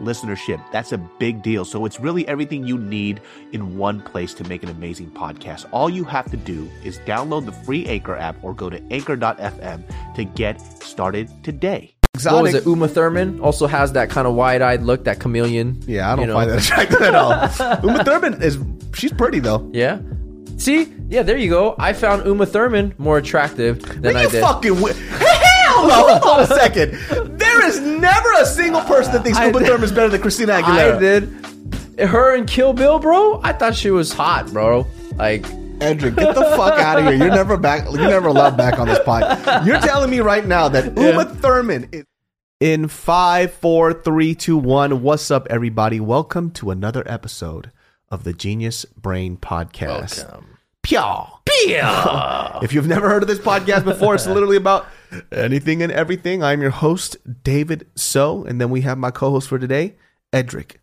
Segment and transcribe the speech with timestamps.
[0.00, 0.60] listenership.
[0.72, 1.64] That's a big deal.
[1.64, 3.20] So it's really everything you need
[3.52, 5.66] in one place to make an amazing podcast.
[5.72, 10.14] All you have to do is download the free Anchor app or go to anchor.fm
[10.14, 11.94] to get started today.
[12.24, 12.66] What was it?
[12.66, 15.82] Uma Thurman also has that kind of wide-eyed look, that chameleon.
[15.86, 16.34] Yeah, I don't you know?
[16.34, 17.30] find that attractive at all.
[17.82, 18.58] Uma Thurman is
[18.94, 19.68] she's pretty though.
[19.72, 19.98] Yeah.
[20.58, 21.74] See, yeah, there you go.
[21.78, 24.42] I found Uma Thurman more attractive than I you did.
[24.42, 24.92] fucking wi-
[25.90, 26.18] hell no!
[26.18, 26.92] Hold on a second.
[27.38, 29.68] There is never a single person that thinks I Uma did.
[29.68, 30.96] Thurman's better than Christina Aguilera.
[30.96, 32.08] I did.
[32.08, 33.40] Her and Kill Bill, bro.
[33.42, 34.86] I thought she was hot, bro.
[35.16, 35.44] Like,
[35.80, 37.14] Andrew, get the fuck out of here.
[37.14, 37.84] You're never back.
[37.84, 39.66] You're never allowed back on this pod.
[39.66, 42.04] You're telling me right now that Uma Thurman is.
[42.60, 45.02] In five, four, three, two, one.
[45.02, 45.98] What's up, everybody?
[45.98, 47.72] Welcome to another episode
[48.08, 50.24] of the Genius Brain Podcast.
[50.24, 50.58] welcome.
[50.84, 51.38] Pyaw.
[52.62, 54.86] If you've never heard of this podcast before, it's literally about
[55.30, 56.42] anything and everything.
[56.42, 59.94] I'm your host, David So, and then we have my co-host for today,
[60.32, 60.80] Edric,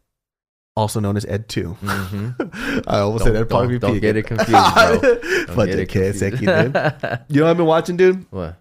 [0.76, 2.84] also known as Ed2.
[2.88, 5.00] I almost said Ed probably don't, don't get it confused, bro.
[5.02, 6.46] Don't But get it kid, confused.
[6.46, 7.20] dude.
[7.30, 8.26] You know what I've been watching, dude?
[8.32, 8.56] What?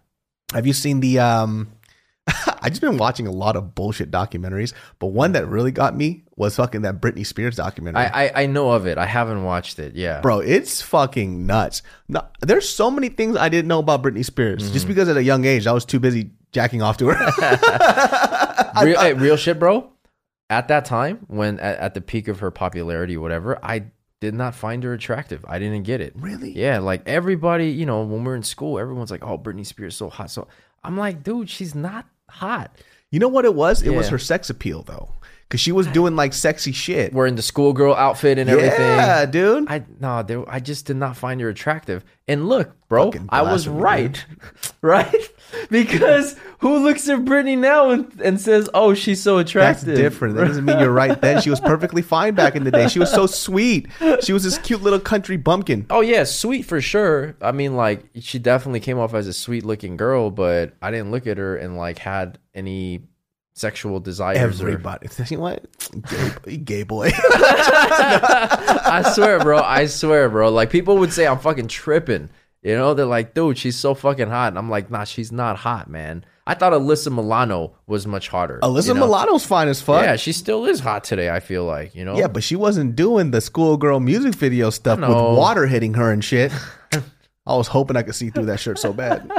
[0.54, 1.70] Have you seen the um
[2.62, 6.24] I just been watching a lot of bullshit documentaries, but one that really got me
[6.36, 8.02] was fucking that Britney Spears documentary.
[8.04, 8.98] I, I I know of it.
[8.98, 9.94] I haven't watched it.
[9.96, 10.20] Yeah.
[10.20, 11.82] Bro, it's fucking nuts.
[12.08, 14.72] No, there's so many things I didn't know about Britney Spears Mm-hmm.
[14.72, 17.14] just because at a young age I was too busy jacking off to her.
[18.84, 19.90] real, hey, real shit, bro.
[20.50, 23.84] At that time, when at, at the peak of her popularity, whatever, I
[24.20, 25.44] did not find her attractive.
[25.46, 26.14] I didn't get it.
[26.16, 26.52] Really?
[26.52, 29.98] Yeah, like everybody, you know, when we're in school, everyone's like, "Oh, Britney Spears is
[29.98, 30.48] so hot." So
[30.82, 32.70] I'm like, dude, she's not hot.
[33.10, 33.82] you know what it was?
[33.82, 35.12] It was her sex appeal though.
[35.50, 37.14] Cause she was doing like sexy shit.
[37.14, 38.80] We're the schoolgirl outfit and everything.
[38.80, 39.66] Yeah, dude.
[39.70, 42.04] I no, there, I just did not find her attractive.
[42.26, 44.26] And look, bro, Fucking I was blasphemy, right,
[44.82, 45.28] right?
[45.70, 49.96] Because who looks at Britney now and, and says, "Oh, she's so That's attractive"?
[49.96, 50.36] different.
[50.36, 51.40] That doesn't mean you're right then.
[51.40, 52.88] She was perfectly fine back in the day.
[52.88, 53.88] She was so sweet.
[54.22, 55.86] She was this cute little country bumpkin.
[55.88, 57.36] Oh yeah, sweet for sure.
[57.40, 61.10] I mean, like she definitely came off as a sweet looking girl, but I didn't
[61.10, 63.07] look at her and like had any
[63.58, 64.38] sexual desires.
[64.60, 65.08] Or, Everybody.
[65.28, 65.66] You know what?
[66.44, 67.10] Gay, gay boy.
[68.88, 69.58] I swear, bro.
[69.58, 70.50] I swear, bro.
[70.50, 72.30] Like people would say I'm fucking tripping.
[72.62, 74.48] You know, they're like, dude, she's so fucking hot.
[74.48, 76.24] And I'm like, nah, she's not hot, man.
[76.46, 78.58] I thought Alyssa Milano was much hotter.
[78.62, 79.00] Alyssa you know?
[79.00, 80.02] Milano's fine as fuck.
[80.02, 81.28] Yeah, she still is hot today.
[81.30, 82.16] I feel like you know.
[82.16, 86.24] Yeah, but she wasn't doing the schoolgirl music video stuff with water hitting her and
[86.24, 86.50] shit.
[87.46, 89.30] I was hoping I could see through that shirt so bad.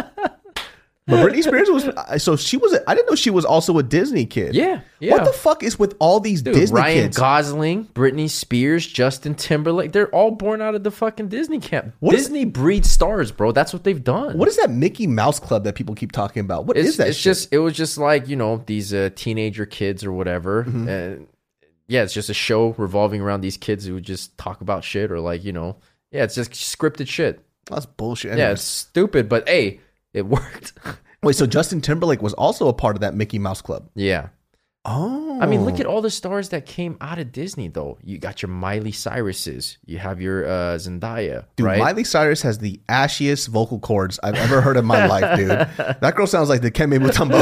[1.09, 2.77] But Britney Spears was so she was.
[2.87, 4.53] I didn't know she was also a Disney kid.
[4.55, 5.13] Yeah, yeah.
[5.13, 7.17] What the fuck is with all these Dude, Disney Ryan kids?
[7.17, 11.93] Gosling, Britney Spears, Justin Timberlake, they're all born out of the fucking Disney camp.
[11.99, 13.51] What is- Disney breeds stars, bro.
[13.51, 14.37] That's what they've done.
[14.37, 16.65] what is that Mickey Mouse Club that people keep talking about?
[16.65, 17.07] What is it's, that?
[17.07, 17.23] it's shit?
[17.23, 20.63] just it was just like, you know, these uh, teenager kids or whatever.
[20.63, 20.87] Mm-hmm.
[20.87, 21.27] And
[21.87, 25.19] yeah, it's just a show revolving around these kids who just talk about shit or
[25.19, 25.77] like, you know,
[26.11, 27.43] yeah, it's just scripted shit.
[27.65, 28.37] that's bullshit.
[28.37, 29.79] Yeah, it's stupid, but hey,
[30.13, 30.73] it worked.
[31.23, 33.89] Wait, so Justin Timberlake was also a part of that Mickey Mouse Club?
[33.95, 34.29] yeah.
[34.85, 37.99] Oh, I mean, look at all the stars that came out of Disney, though.
[38.01, 41.77] You got your Miley Cyruses, you have your uh, Zendaya, Dude, right?
[41.79, 45.49] Miley Cyrus has the ashiest vocal cords I've ever heard in my life, dude.
[45.99, 47.41] That girl sounds like Dikembe Mutombo.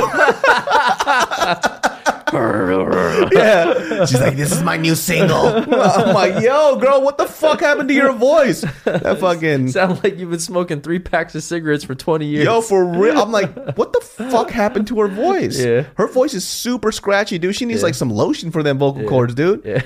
[3.34, 4.06] yeah.
[4.06, 5.36] She's like, this is my new single.
[5.74, 8.62] I'm like, yo, girl, what the fuck happened to your voice?
[8.86, 12.46] That fucking Sound like you've been smoking three packs of cigarettes for 20 years.
[12.46, 13.20] Yo, for real.
[13.20, 15.60] I'm like, what the fuck happened to her voice?
[15.60, 15.86] Yeah.
[15.96, 17.56] Her voice is super scratchy, dude.
[17.56, 19.64] She needs like some lotion for them vocal cords, dude.
[19.66, 19.82] Yeah.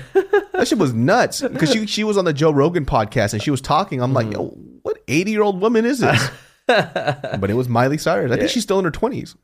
[0.52, 1.40] That shit was nuts.
[1.40, 4.00] Because she she was on the Joe Rogan podcast and she was talking.
[4.02, 4.14] I'm Mm.
[4.14, 4.48] like, yo,
[4.82, 6.30] what 80 year old woman is this?
[6.66, 8.30] but it was Miley Cyrus.
[8.32, 9.34] I think she's still in her 20s.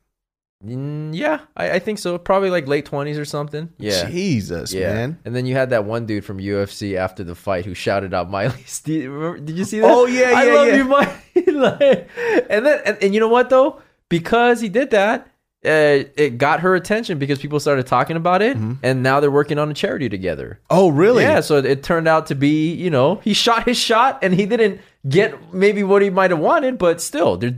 [0.65, 2.17] Mm, yeah, I, I think so.
[2.17, 3.69] Probably like late 20s or something.
[3.77, 4.09] Yeah.
[4.09, 5.19] Jesus, Yeah, man.
[5.23, 8.29] and then you had that one dude from UFC after the fight who shouted out
[8.29, 8.65] Miley.
[8.83, 9.89] Did, remember, did you see that?
[9.89, 10.75] Oh, yeah, I yeah, love yeah.
[10.75, 11.07] you, Miley.
[11.59, 12.09] Like,
[12.49, 13.81] and then, and, and you know what though?
[14.09, 15.27] Because he did that,
[15.65, 19.57] uh, it got her attention because people started talking about it, and now they're working
[19.57, 20.59] on a charity together.
[20.69, 21.23] Oh, really?
[21.23, 24.45] Yeah, so it turned out to be, you know, he shot his shot and he
[24.45, 27.55] didn't get maybe what he might have wanted, but still, they're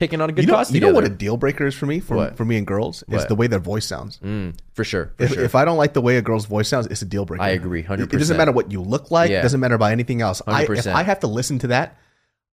[0.00, 1.86] taking on a good You know, cause you know what a deal breaker is for
[1.86, 2.36] me, for, What?
[2.36, 3.28] for me and girls, is What?
[3.28, 4.18] the way their voice sounds.
[4.24, 5.12] Mm, for sure.
[5.18, 5.44] For If, sure.
[5.44, 7.44] if I don't like the way a girl's voice sounds, it's a deal breaker.
[7.44, 8.00] I agree, 100%.
[8.14, 9.30] it doesn't matter what you look like.
[9.30, 9.38] Yeah.
[9.40, 10.42] It doesn't matter about anything else.
[10.46, 10.92] I, if 100%.
[10.92, 11.96] I have to listen to that,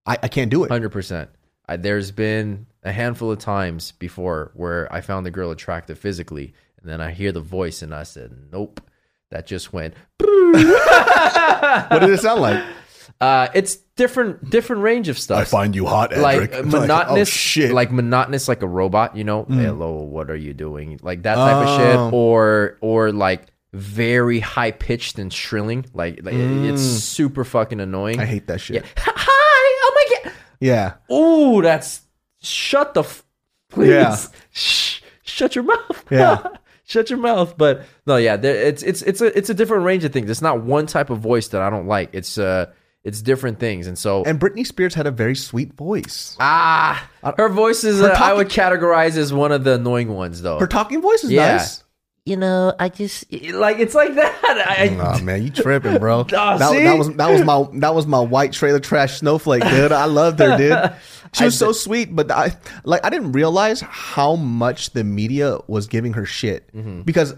[0.06, 0.70] I, I can't do it.
[0.72, 1.30] Hundred percent.
[1.80, 6.90] There's been a handful of times before where I found the girl attractive physically, and
[6.90, 8.80] then I hear the voice, and I said, "Nope."
[9.32, 9.94] That just went.
[10.22, 12.64] What did it sound like?
[13.20, 15.40] Uh, it's different, different range of stuff.
[15.40, 16.66] I find you hot, like Edric.
[16.72, 17.72] monotonous, oh, shit.
[17.74, 19.18] like monotonous, like a robot.
[19.18, 21.00] You know, hello, what are you doing?
[21.04, 22.12] Like that type of shit, Oh.
[22.12, 25.86] or or like very high pitched and shrilling.
[25.94, 28.20] Like, like it's super fucking annoying.
[28.22, 28.78] I hate that shit.
[28.78, 28.90] Yeah.
[28.98, 29.24] Hi.
[29.28, 30.34] Oh my god.
[30.62, 30.94] Yeah.
[31.10, 32.02] Oh, that's
[32.42, 33.24] shut the f-
[33.70, 33.90] please.
[33.90, 34.16] Yeah.
[34.52, 36.06] Shh, shut your mouth.
[36.10, 36.48] Yeah.
[36.86, 37.58] shut your mouth.
[37.58, 40.30] But no, yeah, there, it's it's it's a it's a different range of things.
[40.30, 42.10] It's not one type of voice that I don't like.
[42.14, 42.72] It's uh
[43.08, 43.88] it's different things.
[43.88, 46.36] And so And Britney Spears had a very sweet voice.
[46.40, 50.42] ah, her voice is Her uh, I would categorize as one of the annoying ones
[50.42, 50.60] though.
[50.60, 51.58] Her talking voice is Yeah.
[51.58, 51.84] nice.
[52.26, 54.36] you know, I just like it's like that.
[54.68, 56.24] I, Oh man, you tripping, bro.
[56.30, 56.84] that, see?
[56.84, 59.92] that was that was my that was my white trailer trash snowflake, dude.
[59.94, 60.94] I loved her, dude.
[61.34, 62.56] She was so sweet, but I
[62.86, 67.02] like I didn't realize how much the media was giving her shit Mm-hmm.
[67.02, 67.34] because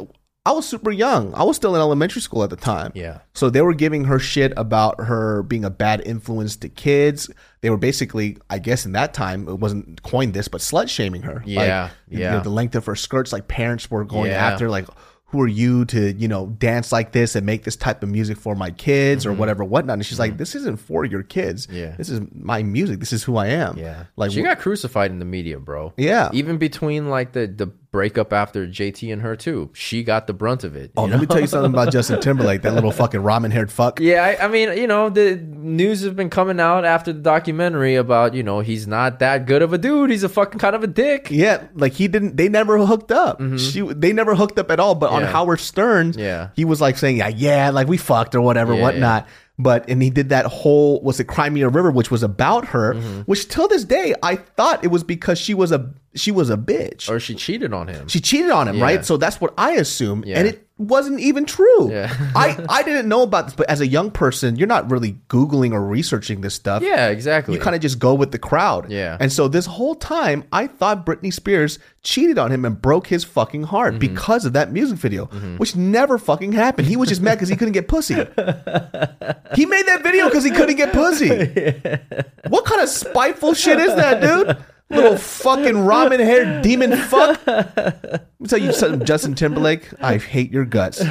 [0.49, 1.33] I was super young.
[1.35, 2.91] I was still in elementary school at the time.
[2.95, 3.19] Yeah.
[3.33, 7.29] So they were giving her shit about her being a bad influence to kids.
[7.61, 11.21] They were basically, I guess, in that time it wasn't coined this, but slut shaming
[11.23, 11.43] her.
[11.45, 12.31] Yeah, Like, you yeah.
[12.31, 14.47] know, the length of her skirts, like parents were going Yeah.
[14.47, 14.87] after, like,
[15.31, 18.35] who are you to, you know, dance like this and make this type of music
[18.35, 19.93] for my kids or whatever, whatnot.
[19.93, 21.67] And she's like, this isn't for your kids.
[21.67, 21.75] Mm-hmm.
[21.77, 21.95] Yeah.
[21.97, 22.99] This is my music.
[22.99, 23.77] This is who I am.
[23.77, 25.93] yeah, Like, she got crucified in the media, bro.
[25.97, 26.29] yeah.
[26.33, 30.63] Even between like the the breakup after JT and her too, she got the brunt
[30.63, 30.91] of it.
[30.95, 33.71] Oh, you let me tell you something about Justin Timberlake, that little fucking ramen haired
[33.71, 33.99] fuck.
[34.09, 37.95] Yeah, I, I mean, you know, the news has been coming out after the documentary
[37.95, 40.09] about, you know, he's not that good of a dude.
[40.11, 41.29] He's a fucking kind of a dick.
[41.31, 42.37] Yeah, like he didn't.
[42.37, 43.41] They never hooked up.
[43.57, 44.95] She, they never hooked up at all.
[44.95, 45.31] But on Mm-hmm.
[45.31, 46.49] Howard Stern, Yeah.
[46.55, 49.27] he was like saying, yeah, yeah, like we fucked or whatever, Yeah, whatnot.
[49.61, 52.67] But and he did that whole was it Cry Me a River, which was about
[52.67, 53.21] her, Mm-hmm.
[53.21, 56.57] which till this day I thought it was because she was a she was a
[56.57, 57.09] bitch.
[57.09, 58.07] Or she cheated on him.
[58.07, 58.83] she cheated on him, Yeah.
[58.83, 59.05] right?
[59.05, 60.39] So that's what I assume, Yeah.
[60.39, 61.91] and it wasn't even true.
[61.91, 62.09] Yeah.
[62.35, 65.73] I I didn't know about this, but as a young person, you're not really googling
[65.73, 67.53] or researching this stuff yeah, exactly.
[67.53, 68.89] you kind of just go with the crowd.
[68.89, 69.17] Yeah.
[69.19, 73.23] And so this whole time, I thought Britney Spears cheated on him and broke his
[73.25, 73.99] fucking heart Mm-hmm.
[73.99, 75.25] because of that music video,
[75.57, 76.87] which never fucking happened.
[76.87, 78.15] He was just mad because he couldn't get pussy.
[79.55, 81.29] he made that video because he couldn't get pussy.
[82.49, 84.57] What kind of spiteful shit is that, dude?
[84.89, 87.45] Little fucking ramen haired demon fuck.
[87.47, 89.89] Let me tell you something, Justin Timberlake.
[90.01, 91.03] I hate your guts.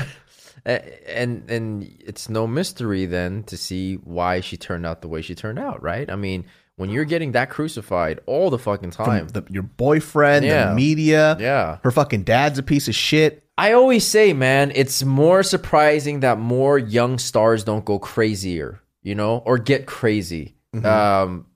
[0.67, 5.35] And and it's no mystery then to see why she turned out the way she
[5.35, 6.11] turned out, right?
[6.11, 6.45] I mean,
[6.77, 9.29] when you're getting that crucified all the fucking time.
[9.29, 10.69] The, your boyfriend, Yeah.
[10.71, 11.79] the media, yeah.
[11.83, 13.45] her fucking dad's a piece of shit.
[13.57, 19.15] I always say, man, it's more surprising that more young stars don't go crazier, you
[19.17, 20.55] know, or get crazy.
[20.85, 21.47] Um,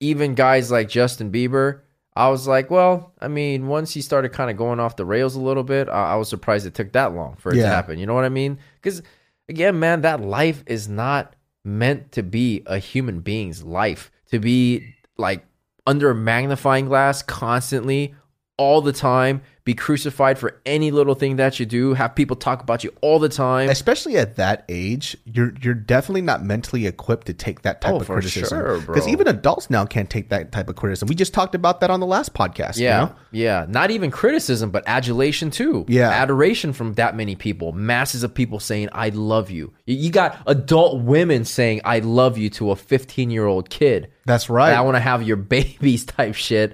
[0.00, 1.80] even guys like Justin Bieber,
[2.14, 5.34] I was like, well, I mean, once he started kind of going off the rails
[5.36, 7.98] a little bit, I, I was surprised it took that long for it to happen.
[7.98, 8.58] You know what I mean?
[8.76, 9.02] Because
[9.48, 11.34] again, man, that life is not
[11.64, 15.44] meant to be a human being's life to be like
[15.86, 18.14] under a magnifying glass constantly
[18.58, 22.62] all the time be crucified for any little thing that you do have people talk
[22.62, 27.26] about you all the time especially at that age, you're you're definitely not mentally equipped
[27.26, 28.48] to take that type Oh, of for criticism.
[28.58, 28.94] sure, bro.
[28.94, 31.08] Because even adults now can't take that type of criticism.
[31.08, 32.76] We just talked about that on the last podcast.
[32.78, 33.14] you yeah know?
[33.32, 36.10] yeah not even criticism but adulation too Yeah.
[36.10, 40.38] adoration from that many people masses of people saying i love you you you got
[40.46, 44.72] adult women saying i love you to a 15 year old kid that's right.
[44.72, 46.72] I want to have your babies type shit.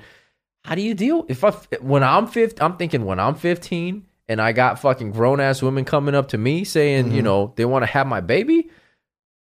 [0.64, 1.50] How do you deal if I
[1.80, 5.84] when I'm 15 I'm thinking when I'm 15 and I got fucking grown ass women
[5.84, 7.14] coming up to me saying, Mm-hmm.
[7.16, 8.70] you know, they want to have my baby?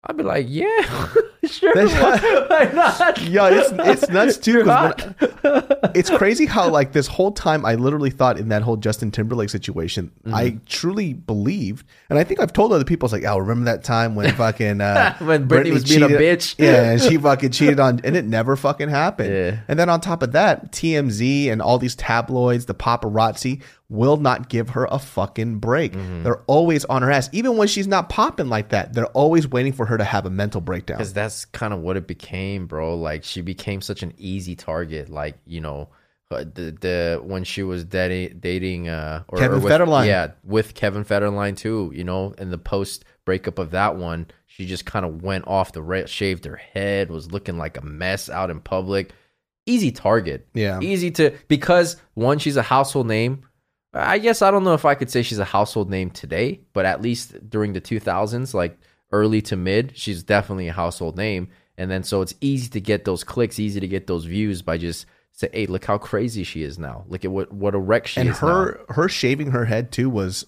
[0.08, 0.68] I'd be like, yeah,
[1.46, 1.74] sure.
[1.88, 3.22] Why, not?
[3.24, 3.72] yeah, it's
[4.02, 4.52] it's nuts too.
[4.52, 5.20] You're 'cause hot.
[5.20, 9.10] when- it's crazy how like this whole time I literally thought in that whole Justin
[9.12, 10.36] Timberlake situation, Mm-hmm.
[10.36, 13.84] I truly believed, and I think I've told other people, it's like, oh, remember that
[13.84, 16.56] time when fucking uh, When Britney was being a bitch.
[16.58, 19.32] yeah, and she fucking cheated on, and it never fucking happened.
[19.34, 19.60] Yeah.
[19.68, 24.50] And then on top of that, TMZ and all these tabloids, the paparazzi, will not
[24.50, 25.94] give her a fucking break.
[25.94, 26.24] Mm-hmm.
[26.24, 28.94] They're always on her ass, even when she's not popping like that.
[28.94, 30.98] They're always waiting for her to have a mental breakdown.
[30.98, 32.96] Because that's kind of what it became, bro.
[32.98, 35.10] Like she became such an easy target.
[35.10, 35.90] Like you know,
[36.32, 40.08] uh, the the when she was dating dating uh or, Kevin or with, Federline.
[40.08, 44.66] yeah with Kevin Federline too you know in the post breakup of that one she
[44.66, 48.28] just kind of went off the rail shaved her head was looking like a mess
[48.30, 49.14] out in public
[49.68, 50.80] easy target Yeah.
[50.82, 53.45] easy to because one she's a household name
[53.96, 56.86] I guess I don't know if I could say she's a household name today but
[56.86, 58.78] at least during the 2000s like
[59.12, 61.50] early to mid she's definitely a household name.
[61.78, 64.78] And then so it's easy to get those clicks easy to get those views by
[64.78, 67.06] just say hey look how crazy she is now.
[67.08, 69.92] Look at what what a wreck she and is And her her shaving her head
[69.92, 70.46] too was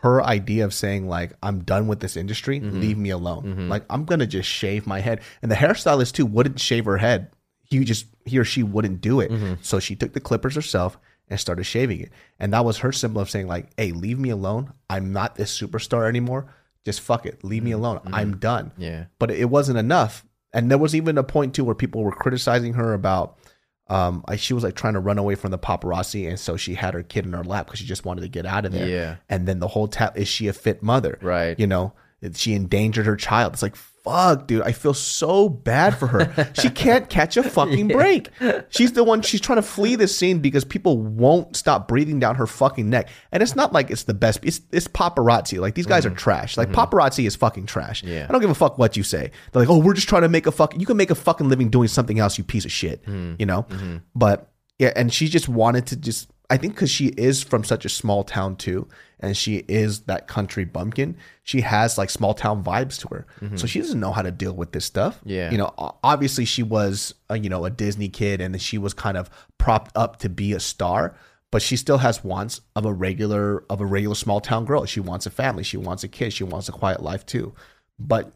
[0.00, 2.60] her idea of saying like i'm done with this industry.
[2.60, 2.80] Mm-hmm.
[2.80, 3.68] leave me alone.
[3.68, 5.20] Like i'm gonna just shave my head.
[5.42, 7.32] And the hairstylist too wouldn't shave her head.
[7.62, 9.30] He just he or she wouldn't do it.
[9.30, 9.54] Mm-hmm.
[9.62, 13.20] so she took the clippers herself and started shaving it and that was her symbol
[13.20, 16.46] of saying like hey leave me alone i'm not this superstar anymore
[16.84, 18.82] just fuck it leave me alone i'm done Mm-hmm.
[18.82, 20.24] yeah but it wasn't enough.
[20.52, 23.36] And there was even a point too where people were criticizing her about
[23.88, 26.94] um she was like trying to run away from the paparazzi and so she had
[26.94, 28.88] her kid in her lap because she just wanted to get out of there.
[28.88, 29.16] Yeah.
[29.28, 31.18] And then the whole tap is she a fit mother?
[31.20, 31.58] Right.
[31.58, 31.92] You know,
[32.34, 33.52] she endangered her child.
[33.52, 34.62] It's like fuck, dude.
[34.62, 36.50] I feel so bad for her.
[36.54, 38.30] she can't catch a fucking break.
[38.68, 39.22] She's the one.
[39.22, 43.08] She's trying to flee this scene because people won't stop breathing down her fucking neck.
[43.32, 44.40] And it's not like it's the best.
[44.42, 45.60] It's it's paparazzi.
[45.60, 46.56] Like these guys are trash.
[46.56, 48.02] Like paparazzi is fucking trash.
[48.02, 48.12] Mm-hmm.
[48.12, 48.26] Yeah.
[48.28, 49.30] I don't give a fuck what you say.
[49.52, 50.80] They're like, oh, we're just trying to make a fucking.
[50.80, 52.38] You can make a fucking living doing something else.
[52.38, 53.02] You piece of shit.
[53.04, 53.34] Mm-hmm.
[53.38, 53.66] You know.
[54.14, 56.30] But yeah, and she just wanted to just.
[56.48, 58.88] I think because she is from such a small town too,
[59.20, 61.16] and she is that country bumpkin.
[61.42, 63.26] She has like small town vibes to her,
[63.56, 65.18] so she doesn't know how to deal with this stuff.
[65.20, 65.30] Mm-hmm.
[65.30, 65.50] Yeah.
[65.50, 65.72] you know,
[66.02, 69.96] obviously she was a, you know a Disney kid, and she was kind of propped
[69.96, 71.16] up to be a star.
[71.52, 74.84] But she still has wants of a regular of a regular small town girl.
[74.84, 75.62] She wants a family.
[75.62, 76.32] She wants a kid.
[76.32, 77.54] She wants a quiet life too.
[77.98, 78.32] But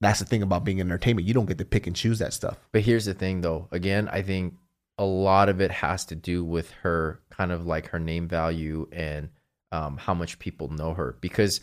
[0.00, 1.26] that's the thing about being in entertainment.
[1.26, 2.58] You don't get to pick and choose that stuff.
[2.72, 3.68] But here's the thing, though.
[3.70, 4.54] Again, I think
[4.98, 8.88] a lot of it has to do with her kind of like her name value
[8.92, 9.28] and
[9.72, 11.16] um, how much people know her.
[11.20, 11.60] Because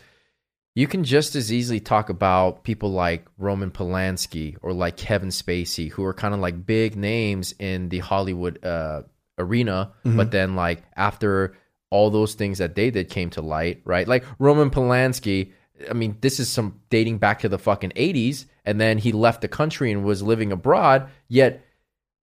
[0.76, 5.90] you can just as easily talk about people like Roman Polanski or like Kevin Spacey,
[5.92, 9.04] who are kind of like big names in the Hollywood uh,
[9.38, 9.92] arena.
[10.18, 11.56] But then, like, after
[11.90, 14.08] all those things that they did came to light, right?
[14.08, 15.52] Like Roman Polanski.
[15.90, 18.46] I mean, this is some dating back to the fucking 80s.
[18.66, 21.10] And then he left the country and was living abroad.
[21.28, 21.66] Yet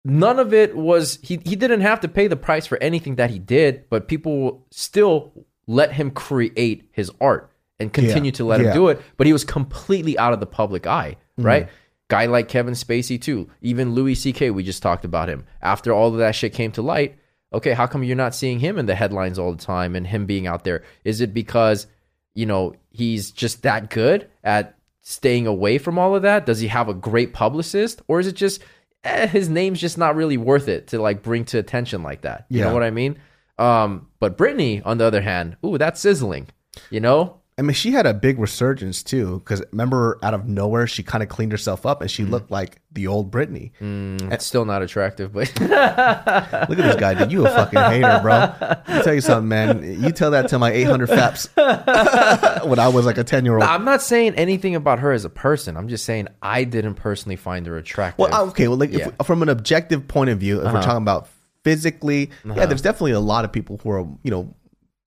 [0.04, 3.30] none of it was, he, he didn't have to pay the price for anything that
[3.30, 5.32] he did, but people still
[5.66, 9.00] let him create his art and continue Yeah, to let him do it.
[9.16, 11.46] But he was completely out of the public eye, mm-hmm.
[11.46, 11.68] right?
[12.08, 13.50] Guy like Kevin Spacey, too.
[13.62, 15.46] Even Louis C.K., we just talked about him.
[15.62, 17.18] After all of that shit came to light,
[17.52, 20.26] okay, how come you're not seeing him in the headlines all the time and him
[20.26, 20.82] being out there?
[21.04, 21.86] Is it because,
[22.34, 26.44] you know, he's just that good at staying away from all of that?
[26.46, 28.02] Does he have a great publicist?
[28.06, 28.62] Or is it just
[29.04, 32.46] eh, his name's just not really worth it to like bring to attention like that?
[32.48, 32.66] You Yeah.
[32.66, 33.18] know what I mean?
[33.58, 36.48] Um, but Britney, on the other hand, ooh, that's sizzling.
[36.90, 37.40] You know?
[37.56, 41.22] I mean, she had a big resurgence too, because remember, out of nowhere, she kind
[41.22, 42.30] of cleaned herself up and she mm.
[42.30, 43.70] looked like the old Britney.
[43.80, 47.30] Mm, it's still not attractive, but Look at this guy, dude.
[47.30, 48.52] You a fucking hater, bro.
[48.60, 50.02] Let me tell you something, man.
[50.02, 51.48] You tell that to my 800 faps
[52.64, 53.62] when I was like a 10 year old.
[53.62, 55.76] I'm not saying anything about her as a person.
[55.76, 58.18] I'm just saying I didn't personally find her attractive.
[58.18, 58.66] Well, okay.
[58.66, 59.10] Well, like Yeah.
[59.20, 60.82] if, from an objective point of view, if we're uh-huh.
[60.82, 61.28] talking about
[61.62, 62.66] physically, yeah, uh-huh.
[62.66, 64.54] there's definitely a lot of people who are, you know,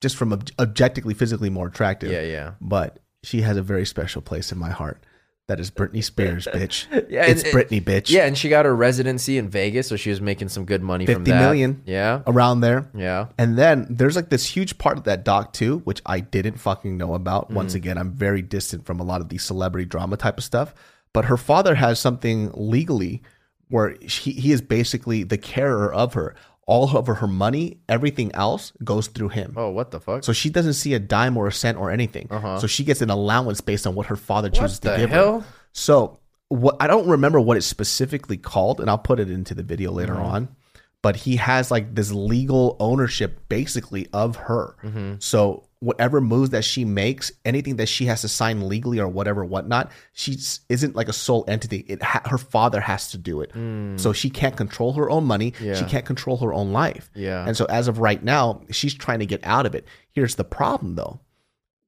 [0.02, 2.12] just from ob- objectively physically more attractive.
[2.12, 2.52] yeah, yeah.
[2.62, 5.04] But she has a very special place in my heart.
[5.48, 6.88] That is Britney Spears, bitch.
[7.10, 8.10] Yeah, it's and- Britney, bitch.
[8.10, 11.06] Yeah, and she got her residency in Vegas, so she was making some good money
[11.06, 11.40] from 50 that.
[11.40, 11.82] million.
[11.86, 12.90] Yeah, around there.
[12.94, 13.28] yeah.
[13.38, 16.98] And then there's like this huge part of that doc too, which I didn't fucking
[16.98, 17.46] know about.
[17.46, 17.56] Mm-hmm.
[17.56, 20.74] Once again, I'm very distant from a lot of the celebrity drama type of stuff.
[21.14, 23.24] But her father has something legally
[23.70, 26.36] where he, he is basically the carer of her.
[26.68, 29.54] All of her money, everything else goes through him.
[29.56, 30.24] Oh, what the fuck?
[30.26, 32.28] So she doesn't see a dime or a cent or anything.
[32.30, 32.60] Uh-huh.
[32.60, 35.40] So she gets an allowance based on what her father chooses to give hell?
[35.40, 35.48] her.
[35.72, 36.20] So
[36.50, 39.92] what I don't remember what it's specifically called, and I'll put it into the video
[39.92, 40.26] later Mm-hmm.
[40.26, 40.48] on.
[41.04, 44.76] But he has like this legal ownership basically of her.
[44.84, 45.14] Mm-hmm.
[45.20, 49.46] So whatever moves that she makes, anything that she has to sign legally or whatever,
[49.46, 50.38] whatnot, she
[50.70, 51.86] isn't like a sole entity.
[51.88, 53.52] It ha- her father has to do it.
[54.00, 55.54] So she can't control her own money.
[55.60, 55.90] She Mm.
[55.90, 57.10] Can't control her own life.
[57.14, 57.46] Yeah.
[57.48, 59.86] And so as of right now, she's trying to get out of it.
[60.14, 61.20] Here's the problem though.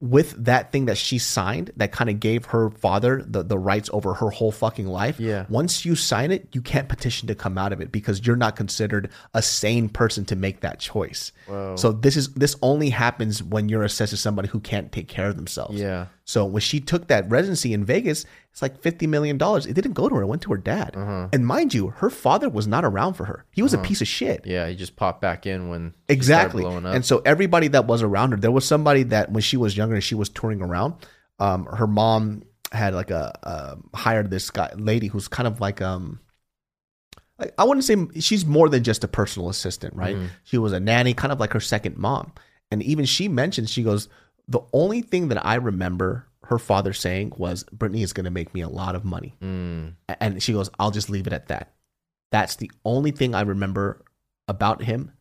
[0.01, 3.89] With that thing that she signed that kind of gave her father the, the rights
[3.91, 5.19] over her whole fucking life.
[5.19, 5.45] Yeah.
[5.49, 8.55] Once you sign it, you can't petition to come out of it because you're not
[8.55, 11.33] considered a sane person to make that choice.
[11.75, 15.27] So this is this only happens when you're assessed as somebody who can't take care
[15.27, 15.77] of themselves.
[15.77, 16.05] Yeah.
[16.23, 18.25] So when she took that residency in Vegas,
[18.59, 19.65] It's like fifty million dollars.
[19.65, 20.21] It didn't go to her.
[20.23, 20.97] It went to her dad.
[20.97, 21.29] Uh-huh.
[21.31, 23.45] And mind you, her father was not around for her.
[23.51, 24.45] He was a piece of shit.
[24.45, 26.63] Yeah, he just popped back in when Exactly.
[26.63, 26.93] started blowing up.
[26.93, 29.95] And so everybody that was around her, there was somebody that when she was younger
[29.95, 30.95] and she was touring around,
[31.39, 35.81] um, her mom had like a uh, hired this guy lady who's kind of like
[35.81, 36.19] um.
[37.37, 40.17] like, I wouldn't say she's more than just a personal assistant, right?
[40.17, 40.27] Mm-hmm.
[40.43, 42.33] She was a nanny, kind of like her second mom.
[42.71, 44.09] And even she mentioned, she goes,
[44.49, 48.53] the only thing that I remember her father saying was, Britney is going to make
[48.53, 49.35] me a lot of money.
[49.41, 51.73] Mm, And she goes, I'll just leave it at that.
[52.31, 54.03] That's the only thing I remember
[54.47, 55.11] about him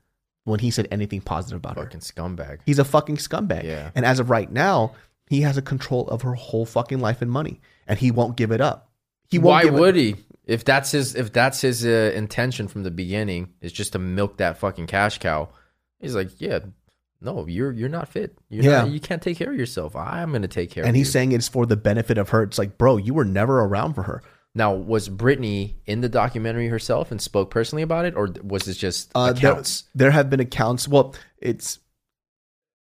[0.45, 1.85] when he said anything positive about her.
[1.85, 2.59] fucking scumbag.
[2.67, 3.65] He's a fucking scumbag.
[3.65, 3.91] Yeah.
[3.95, 4.95] And as of right now,
[5.29, 8.51] he has a control of her whole fucking life and money, and he won't give
[8.51, 8.91] it up.
[9.31, 9.47] He won't.
[9.53, 10.17] Why give it- would he?
[10.45, 14.39] If that's his, if that's his uh, intention from the beginning, is just to milk
[14.39, 15.51] that fucking cash cow.
[16.01, 16.61] He's like, yeah,
[17.21, 18.39] no, you're you're not fit.
[18.49, 18.83] You're Yeah.
[18.83, 19.95] not, you can't take care of yourself.
[19.97, 20.83] I'm gonna take care.
[20.83, 20.89] Of it.
[20.91, 21.13] And of he's you.
[21.13, 22.43] saying it's for the benefit of her.
[22.43, 24.23] It's like, bro, you were never around for her.
[24.55, 28.77] Now, was Britney in the documentary herself and spoke personally about it, or was this
[28.77, 29.85] just Uh, there- accounts?
[29.95, 30.89] There, have been accounts.
[30.89, 31.79] Well, it's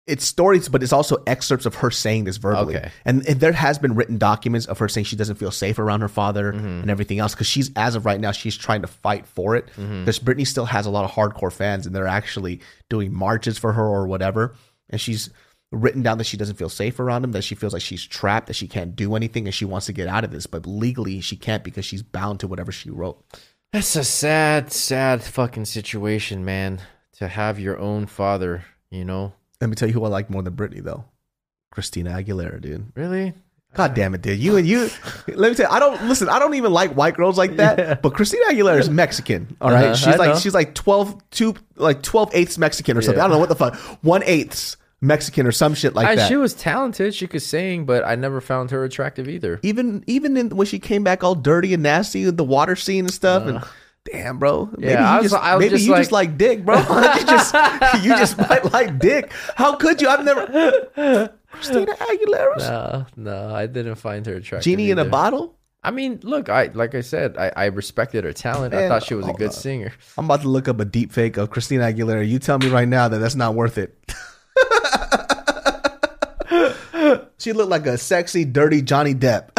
[0.06, 2.76] it's stories, but it's also excerpts of her saying this verbally.
[2.76, 2.92] Okay.
[3.06, 6.02] And, and there has been written documents of her saying she doesn't feel safe around
[6.02, 6.66] her father Mm-hmm.
[6.82, 9.68] and everything else because she's as of right now she's trying to fight for it
[9.78, 10.02] Mm-hmm.
[10.02, 13.72] because Britney still has a lot of hardcore fans and they're actually doing marches for
[13.74, 14.56] her or whatever.
[14.90, 15.30] And she's
[15.72, 18.48] written down that she doesn't feel safe around him, that she feels like she's trapped,
[18.48, 21.20] that she can't do anything, and she wants to get out of this, but legally
[21.22, 23.24] she can't because she's bound to whatever she wrote.
[23.72, 26.82] That's a sad, sad fucking situation, man.
[27.14, 29.34] To have your own father, you know,
[29.64, 31.06] Let me tell you who I like more than Britney though.
[31.72, 32.92] Christina Aguilera, dude.
[32.96, 33.34] really.
[33.74, 34.38] God damn it, dude.
[34.38, 34.90] You and you
[35.28, 38.02] let me tell you, I don't listen, I don't even like white girls like that.
[38.02, 39.56] But Christina Aguilera is Mexican.
[39.62, 39.86] All right.
[39.86, 40.40] Uh-huh, she's I like know.
[40.40, 43.20] she's like 12 two like 12 eighths Mexican or something.
[43.20, 43.24] Yeah.
[43.24, 43.76] I don't know what the fuck.
[44.04, 46.28] One eighths Mexican or some shit like I, that.
[46.28, 47.16] she was talented.
[47.16, 49.62] She could sing, but I never found her attractive either.
[49.64, 53.06] even even in, when she came back all dirty and nasty with the water scene
[53.06, 53.64] and stuff and
[54.12, 54.92] damn bro maybe.
[54.94, 56.78] Yeah, I you was- just, I was maybe just you like- just like dick bro
[56.80, 57.54] you just
[58.04, 60.46] you just might like dick how could you i've never
[61.52, 64.64] christina aguilera No, no, I didn't find her attractive.
[64.66, 65.56] genie in a bottle
[65.86, 68.74] I mean, look, I like I said, I, I respected her talent.
[68.74, 69.54] I thought she was a good up.
[69.54, 69.92] singer.
[70.18, 72.88] i'm about to look up a deep fake of christina aguilera you tell me right
[72.88, 73.98] now that that's not worth it
[77.38, 79.50] she looked like a sexy dirty johnny depp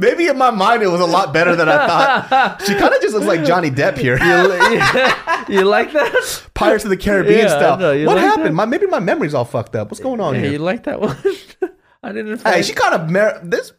[0.00, 2.62] Maybe in my mind it was a lot better than I thought.
[2.66, 4.16] She kind of just looks like Johnny Depp here.
[5.48, 6.42] you like that?
[6.54, 7.76] Pirates of the Caribbean Yeah, style.
[7.78, 8.06] know.
[8.06, 8.56] What like happened?
[8.56, 9.90] My maybe my memory's all fucked up.
[9.90, 10.52] What's going on Hey, here?
[10.52, 11.16] you like that one?
[12.02, 12.38] I didn't.
[12.38, 13.72] Find, Hey, she kind of this.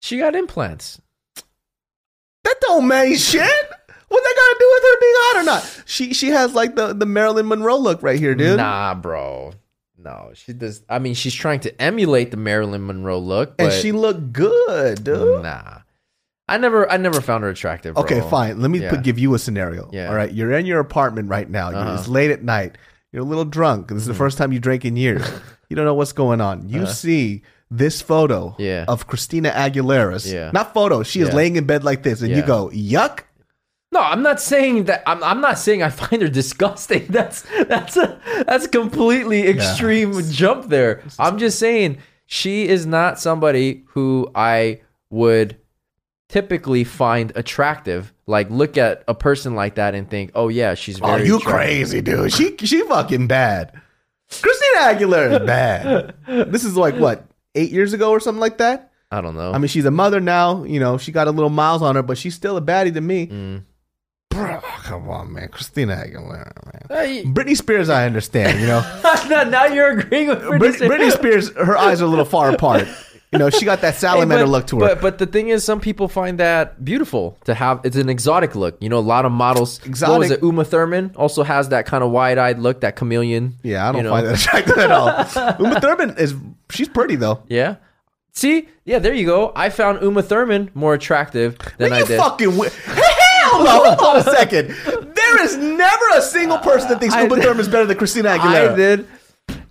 [0.00, 1.00] she got implants.
[2.44, 3.42] That don't mean shit.
[4.08, 5.82] What they got to do with her being hot or not?
[5.86, 8.56] She she has like the the Marilyn Monroe look right here, dude.
[8.56, 9.52] Nah, bro.
[10.02, 10.82] No, she does.
[10.88, 15.04] I mean, she's trying to emulate the Marilyn Monroe look, but and she looked good,
[15.04, 15.42] dude.
[15.42, 15.78] nah.
[16.48, 17.94] I never, I never found her attractive.
[17.94, 18.04] Bro.
[18.04, 18.60] Okay, fine.
[18.60, 18.90] Let me Yeah.
[18.90, 19.88] put, give you a scenario.
[19.92, 20.08] Yeah.
[20.08, 21.68] All right, you're in your apartment right now.
[21.70, 21.96] Uh-huh.
[21.98, 22.76] It's late at night.
[23.12, 23.88] You're a little drunk.
[23.88, 25.22] This is the first time you drank in years.
[25.68, 26.68] you don't know what's going on.
[26.68, 28.56] You see this photo Uh-huh.
[28.58, 28.84] Yeah.
[28.88, 30.30] of Christina Aguilera's.
[30.32, 30.50] Yeah.
[30.52, 31.04] Not photo.
[31.04, 31.34] She is Yeah.
[31.36, 33.20] laying in bed like this, and you go, yuck.
[33.92, 35.02] No, I'm not saying that.
[35.06, 37.06] I'm, I'm not saying I find her disgusting.
[37.08, 41.02] That's that's a that's a completely extreme jump there.
[41.18, 45.56] I'm just saying she is not somebody who I would
[46.28, 48.12] typically find attractive.
[48.26, 51.26] Like look at a person like that and think, oh yeah, she's Oh, very.
[51.26, 51.52] you attractive.
[51.60, 52.32] crazy, dude.
[52.32, 53.72] She she fucking bad.
[54.30, 56.14] Christina Aguilera is bad.
[56.52, 57.26] this is like what
[57.56, 58.92] eight years ago or something like that.
[59.10, 59.52] I don't know.
[59.52, 60.62] I mean, she's a mother now.
[60.62, 63.00] You know, she got a little miles on her, but she's still a baddie to
[63.00, 63.26] me.
[63.26, 63.64] Mm.
[64.90, 65.48] Come on, man.
[65.48, 66.82] Christina Aguilera, man.
[66.88, 68.58] Hey, Britney Spears, I understand.
[68.60, 70.90] You know, now, now you're agreeing with Britney Brit- Spears.
[70.90, 72.88] Britney Spears, her eyes are a little far apart.
[73.32, 74.88] You know, she got that Hey, salamander but, look to her.
[74.88, 77.80] But but the thing is, some people find that beautiful to have.
[77.84, 78.76] It's an exotic look.
[78.82, 79.78] You know, a lot of models.
[79.86, 80.10] Exotic.
[80.12, 80.42] What was it?
[80.42, 83.54] Uma Thurman also has that kind of wide-eyed look, that chameleon.
[83.62, 84.10] yeah, I don't you know.
[84.10, 85.06] find that attractive at all.
[85.64, 86.34] Uma Thurman is
[86.70, 87.44] she's pretty though.
[87.48, 87.76] Yeah.
[88.32, 89.52] See, yeah, there you go.
[89.54, 92.18] I found Uma Thurman more attractive than Man, I you did.
[92.18, 92.70] fucking wi-
[93.50, 93.94] hell no!
[93.94, 94.68] Hold on a second.
[95.14, 98.30] There is never a single person that thinks I Uma did- Thurman's better than Christina
[98.30, 98.72] Aguilera.
[98.72, 99.06] I did.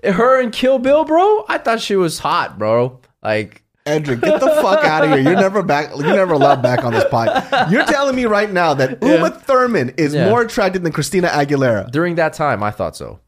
[0.04, 1.46] Her and Kill Bill, bro.
[1.50, 3.00] I thought she was hot, bro.
[3.22, 5.20] Like, Andrew, get the fuck out of here.
[5.20, 5.90] You're never back.
[5.96, 7.72] You're never allowed back on this pod.
[7.72, 10.30] You're telling me right now that Uma Thurman is Yeah.
[10.30, 11.90] more attractive than Christina Aguilera.
[11.92, 13.20] during that time, I thought so.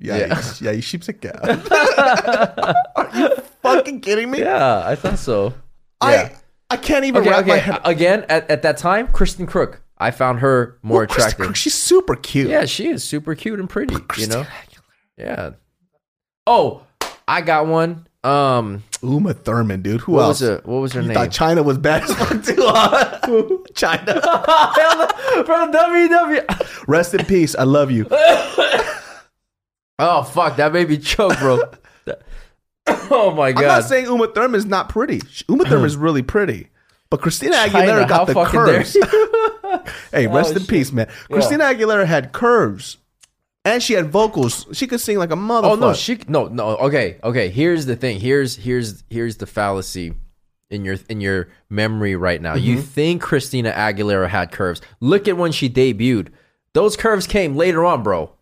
[0.00, 0.26] Yeah, Yeah.
[0.26, 1.30] yeah, yeah you sheep's a cow.
[2.96, 3.30] Are you
[3.62, 4.40] fucking kidding me?
[4.40, 5.54] Yeah, I thought so.
[6.00, 6.36] I Yeah.
[6.70, 7.60] I can't even Okay, wrap my okay.
[7.62, 7.80] head.
[7.84, 9.78] Again, at, at that time, Kristin Kreuk.
[9.96, 11.46] I found her more Well, attractive.
[11.46, 12.48] Crook, she's super cute.
[12.48, 13.96] Yeah, she is super cute and pretty.
[14.16, 14.46] You know?
[15.16, 15.50] Yeah.
[16.46, 16.82] Oh,
[17.26, 18.06] I got one.
[18.22, 20.02] Um, Uma Thurman, dude.
[20.02, 20.40] Who what else?
[20.40, 20.60] was?
[20.64, 21.14] What was her You name?
[21.14, 23.18] thought Chyna was bad as fuck too, huh?
[23.72, 24.22] Chyna.
[25.46, 26.84] From WW.
[26.88, 27.54] Rest in peace.
[27.56, 28.06] I love you.
[30.00, 31.58] Oh fuck, that made me choke, bro.
[33.10, 33.62] oh my god!
[33.62, 35.20] I'm not saying Uma Thurman is not pretty.
[35.48, 36.68] Uma Thurman is really pretty.
[37.10, 38.92] But Christina Aguilera Chyna, got the curves.
[40.12, 41.08] hey, rest Oh, in peace, man.
[41.30, 42.98] Christina Aguilera had curves.
[43.64, 44.66] And she had vocals.
[44.72, 45.64] She could sing like a motherfucker.
[45.64, 46.76] Oh no, she no no.
[46.76, 47.48] Okay, okay.
[47.50, 48.20] Here's the thing.
[48.20, 50.14] Here's here's here's the fallacy
[50.70, 52.54] in your in your memory right now.
[52.54, 52.64] Mm-hmm.
[52.64, 54.80] You think Christina Aguilera had curves?
[55.00, 56.28] Look at when she debuted.
[56.72, 58.32] Those curves came later on, bro.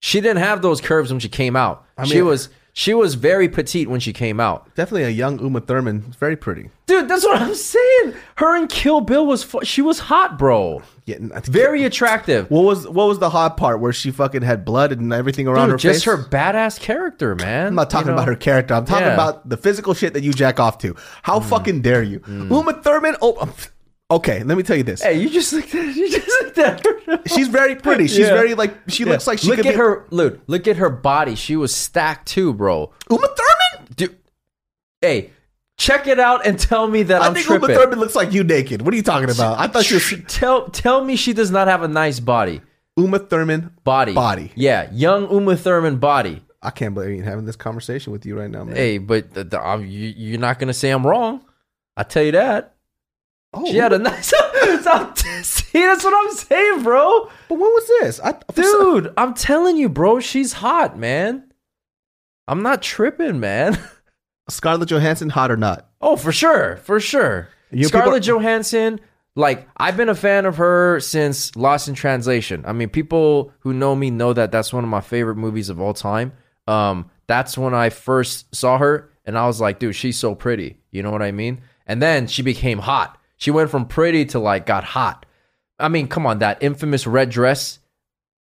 [0.00, 1.84] She didn't have those curves when she came out.
[2.04, 4.74] she mean- was she was very petite when she came out.
[4.74, 6.12] Definitely a young Uma Thurman.
[6.20, 6.68] Very pretty.
[6.84, 8.12] Dude, that's what I'm saying.
[8.36, 10.82] Her and Kill Bill was fu- she was hot, bro.
[11.06, 12.50] Yeah, Very attractive.
[12.50, 15.68] What was what was the hot part where she fucking had blood and everything around
[15.68, 16.04] Dude, her just face?
[16.04, 17.68] her badass character, man.
[17.68, 18.74] I'm not talking about her character.
[18.74, 19.14] I'm talking Yeah.
[19.14, 20.94] about the physical shit that you jack off to.
[21.22, 21.44] How Mm.
[21.48, 23.16] fucking dare you, Uma Thurman?
[23.22, 23.48] Oh,
[24.10, 24.42] okay.
[24.42, 25.02] Let me tell you this.
[25.02, 27.20] Hey, you just looked at you just looked at her.
[27.26, 28.06] She's very pretty.
[28.08, 28.34] She's Yeah.
[28.34, 30.06] very like she looks like she look could at be her.
[30.10, 31.34] Look, look at her body.
[31.34, 32.92] She was stacked too, bro.
[33.10, 33.88] Uma Thurman.
[33.96, 34.16] Dude,
[35.00, 35.30] hey,
[35.78, 37.70] check it out and tell me that I I'm think tripping.
[37.70, 38.82] Uma Thurman looks like you naked.
[38.82, 39.58] What are you talking about?
[39.58, 42.60] I thought she was tell tell me she does not have a nice body.
[42.96, 43.72] Uma Thurman.
[43.84, 44.12] Body.
[44.14, 44.52] Body.
[44.54, 46.42] Yeah, young Uma Thurman body.
[46.62, 48.74] I can't believe you're having this conversation with you right now, man.
[48.74, 51.44] Hey, but the, the, um, you, you're not gonna say I'm wrong.
[51.96, 52.74] I tell you that.
[53.54, 54.26] Oh, She had a nice.
[55.42, 57.30] See, that's what I'm saying, bro.
[57.48, 58.20] but when was this?
[58.20, 58.54] I, some-
[59.02, 61.44] Dude, I'm telling you, bro, she's hot, man.
[62.48, 63.78] I'm not tripping, man.
[64.48, 65.88] Scarlett Johansson, hot or not?
[66.00, 67.48] Oh, for sure, for sure.
[67.70, 69.00] You Scarlett people- Johansson,
[69.34, 72.64] like I've been a fan of her since Lost in Translation.
[72.66, 75.80] I mean, people who know me know that that's one of my favorite movies of
[75.80, 76.32] all time.
[76.68, 80.78] Um, that's when I first saw her, and I was like, dude, she's so pretty.
[80.92, 81.60] You know what I mean?
[81.88, 83.15] And then she became hot.
[83.36, 85.26] She went from pretty to like got hot.
[85.78, 87.78] I mean, come on, that infamous red dress.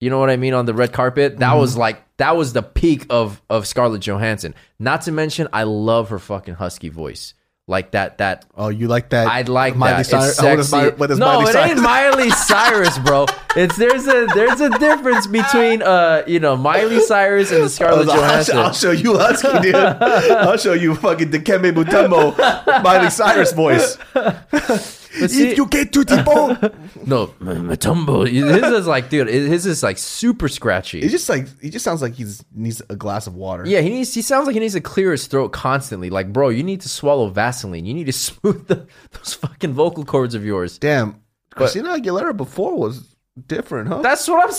[0.00, 1.38] You know what I mean on the red carpet?
[1.38, 1.60] That mm-hmm.
[1.60, 4.54] was like that was the peak of of Scarlett Johansson.
[4.78, 7.34] Not to mention, I love her fucking husky voice.
[7.66, 9.26] Like that that Oh, you like that?
[9.26, 10.06] I'd like Miley that.
[10.06, 10.96] Cyrus- It's oh, what is sexy.
[10.96, 11.70] What is no, Miley it Cyrus?
[11.70, 13.26] ain't Miley Cyrus, bro.
[13.56, 18.08] It's there's a there's a difference between uh you know Miley Cyrus and the Scarlett
[18.08, 18.58] I'll, Johansson.
[18.58, 19.74] I'll show you husky, dude.
[19.74, 22.36] I'll show you fucking Dikembe Mutombo,
[22.82, 23.96] Miley Cyrus voice.
[25.14, 26.58] See- if you get to the bone,
[27.06, 28.26] no, Matumbo.
[28.28, 31.00] His is like, dude, his is like super scratchy.
[31.00, 33.64] it's just like he just sounds like he needs a glass of water.
[33.64, 34.12] Yeah, he needs.
[34.12, 36.10] He sounds like he needs to clear his throat constantly.
[36.10, 37.86] Like, bro, you need to swallow Vaseline.
[37.86, 40.78] You need to smooth the, those fucking vocal cords of yours.
[40.78, 41.20] Damn,
[41.54, 43.13] Christina Aguilera before was
[43.46, 44.02] different, huh?
[44.02, 44.56] That's what I'm,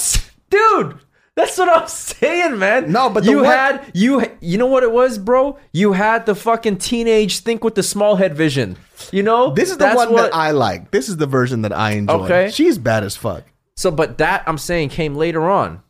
[0.50, 1.00] dude.
[1.36, 2.92] That's what I'm saying, man.
[2.94, 4.26] No, but you one- had you.
[4.40, 5.60] You know what it was, bro?
[5.74, 8.78] You had the fucking teenage think with the small head vision.
[9.12, 10.92] You know, this is the That's one what- that I like.
[10.92, 12.14] This is the version that I enjoy.
[12.26, 12.52] Okay.
[12.52, 13.44] she's bad as fuck.
[13.76, 15.82] So, but that I'm saying came later on.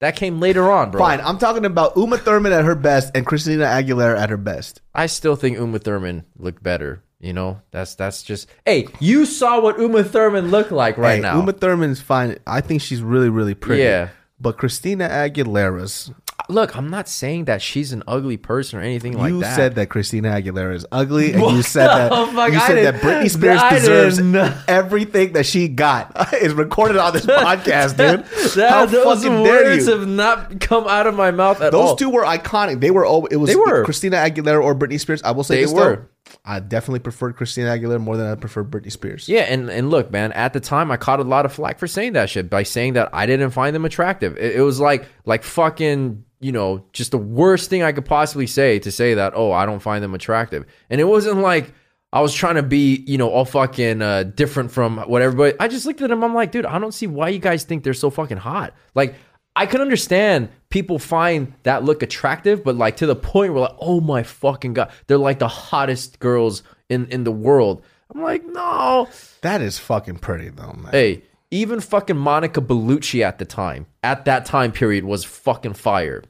[0.00, 0.98] That came later on, bro.
[1.00, 4.80] Fine, I'm talking about Uma Thurman at her best and Christina Aguilera at her best.
[4.94, 7.02] I still think Uma Thurman looked better.
[7.26, 8.48] You know, that's that's just.
[8.64, 11.36] Hey, you saw what Uma Thurman looked like right Hey, now.
[11.40, 12.38] Uma Thurman's fine.
[12.46, 13.82] I think she's really, really pretty.
[13.82, 14.10] Yeah.
[14.38, 16.12] But Christina Aguilera's,
[16.50, 19.38] Look, I'm not saying that she's an ugly person or anything like that.
[19.38, 22.52] you said that Christina Aguilera is ugly, and you said that fuck?
[22.52, 24.20] you said that Britney Spears I deserves
[24.68, 26.32] everything that she got.
[26.34, 28.24] is recorded on this podcast, dude.
[28.54, 29.98] That- How those fucking dare words you?
[29.98, 31.96] have not come out of my mouth at Those all.
[31.96, 32.80] two were iconic.
[32.80, 33.04] They were.
[33.30, 33.84] It was They were.
[33.84, 35.22] Christina Aguilera or Britney Spears.
[35.24, 35.96] I will say They this were.
[35.96, 36.04] though.
[36.44, 39.28] I definitely preferred Christina Aguilera more than I preferred Britney Spears.
[39.28, 41.86] Yeah, and, and look, man, at the time I caught a lot of flack for
[41.86, 44.36] saying that shit by saying that I didn't find them attractive.
[44.36, 48.46] It, it was like like fucking, you know, just the worst thing I could possibly
[48.46, 50.64] say to say that, oh, I don't find them attractive.
[50.88, 51.72] And it wasn't like
[52.12, 55.54] I was trying to be, you know, all fucking uh, different from what everybody.
[55.58, 56.22] I just looked at them.
[56.22, 58.74] I'm like, dude, I don't see why you guys think they're so fucking hot.
[58.94, 59.16] Like,
[59.56, 63.76] I can understand people find that look attractive, but like to the point where like,
[63.80, 67.82] oh my fucking god, they're like the hottest girls in in the world.
[68.14, 69.08] I'm like, no.
[69.40, 70.92] That is fucking pretty though, man.
[70.92, 76.22] Hey, even fucking Monica Bellucci at the time, at that time period, was fucking fire.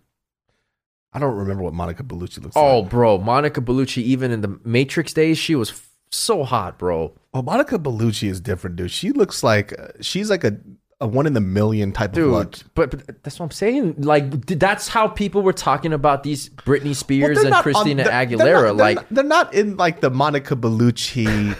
[1.12, 2.86] I don't remember what Monica Bellucci looks Oh, like.
[2.86, 7.14] Oh, bro, Monica Bellucci, even in the Matrix days, she was f- so hot, bro.
[7.32, 8.90] Well, Monica Bellucci is different, dude.
[8.90, 10.58] She looks like uh, she's like a,
[11.00, 13.96] a one in the million type of Dude, but, but that's what I'm saying.
[13.98, 18.04] Like, that's how people were talking about these Britney Spears they're and not on- Christina
[18.04, 18.38] they're- Aguilera.
[18.38, 21.54] They're not, they're like, not- they're not in like the Monica Bellucci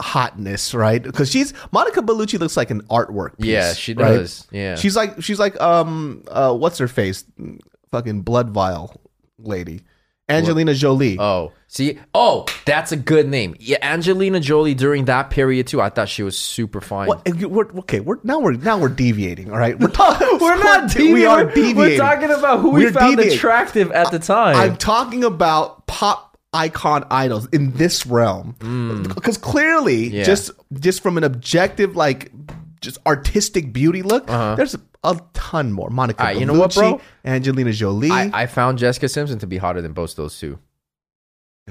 [0.00, 1.02] hotness, right?
[1.02, 3.36] Because she's Monica Bellucci looks like an artwork.
[3.38, 4.18] Piece, Yeah, she right?
[4.18, 4.46] does.
[4.50, 4.76] Yeah.
[4.76, 7.24] she's like she's like um uh what's her face,
[7.90, 9.00] fucking blood vial
[9.38, 9.82] lady
[10.28, 11.18] Angelina Jolie.
[11.18, 13.56] Oh, see, oh, that's a good name.
[13.58, 15.80] Yeah, Angelina Jolie during that period too.
[15.80, 17.08] I thought she was super fine.
[17.08, 19.50] What- and you- we're, okay, we're now we're now we're deviating.
[19.50, 20.28] All right, we're talking.
[20.40, 21.14] We're not deviating.
[21.14, 21.76] We are deviating.
[21.76, 23.38] We're talking about who we We're found deviating.
[23.38, 24.56] attractive at the time.
[24.56, 28.54] I'm talking about pop icon idols in this realm
[29.14, 30.12] because clearly, Mm.
[30.12, 30.24] Yeah.
[30.24, 32.30] just just from an objective like
[32.80, 35.90] just artistic beauty look, there's a ton more.
[35.90, 36.32] Monica Uh-huh.
[36.32, 37.00] Bellucci, you know what, bro?
[37.24, 38.10] Angelina Jolie.
[38.10, 40.58] I, I found Jessica Simpson to be hotter than both those two.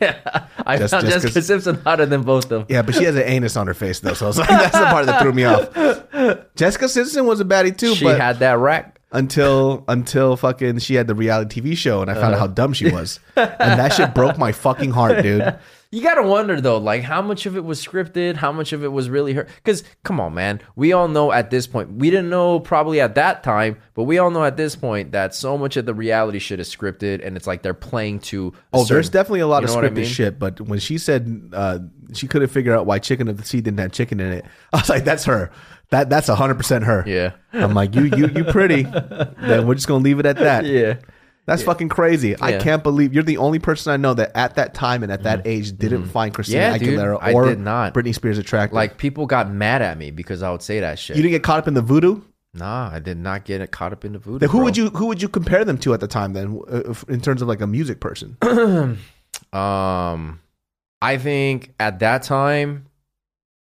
[0.00, 2.66] yeah, I Just- found just Jessica Simpson hotter than both of them.
[2.68, 4.76] yeah, but she has an anus on her face though, so I was like, that's
[4.78, 6.46] the part that threw me off.
[6.56, 9.00] Jessica Simpson was a baddie too, She but had that rack.
[9.12, 12.22] until until fucking she had the reality TV show and I Uh-huh.
[12.22, 15.56] found out how dumb she was, and that shit broke my fucking heart, dude.
[15.92, 18.88] You gotta wonder though, like how much of it was scripted, how much of it
[18.88, 19.44] was really her.
[19.56, 21.92] Because come on, man, we all know at this point.
[21.92, 25.34] We didn't know probably at that time, but we all know at this point that
[25.34, 28.52] so much of the reality shit is scripted, and it's like they're playing to.
[28.72, 30.04] Oh, there's definitely a lot you of know I scripted mean?
[30.06, 31.78] shit, but when she said uh,
[32.12, 34.78] she couldn't figure out why chicken of the sea didn't have chicken in it, I
[34.78, 35.50] was like, that's her.
[35.90, 37.04] That that's hundred percent her.
[37.06, 38.82] Yeah, I'm like, you you you pretty.
[39.40, 40.64] then we're just gonna leave it at that.
[40.64, 40.96] yeah.
[41.46, 42.34] That's fucking crazy.
[42.40, 45.22] I can't believe you're the only person I know that at that time and at
[45.22, 46.58] that age didn't find Christina.
[46.72, 46.98] Yeah, dude.
[46.98, 47.94] Aguilera I or did not.
[47.94, 48.74] Britney Spears attractive.
[48.74, 51.16] Like people got mad at me because I would say that shit.
[51.16, 52.20] you didn't get caught up in the voodoo.
[52.52, 54.40] nah, I did not get it caught up in the voodoo.
[54.40, 54.64] Then who bro.
[54.64, 57.42] would you who would you compare them to at the time then, uh, in terms
[57.42, 58.36] of like a music person?
[59.52, 60.40] Um,
[61.02, 62.86] I think at that time,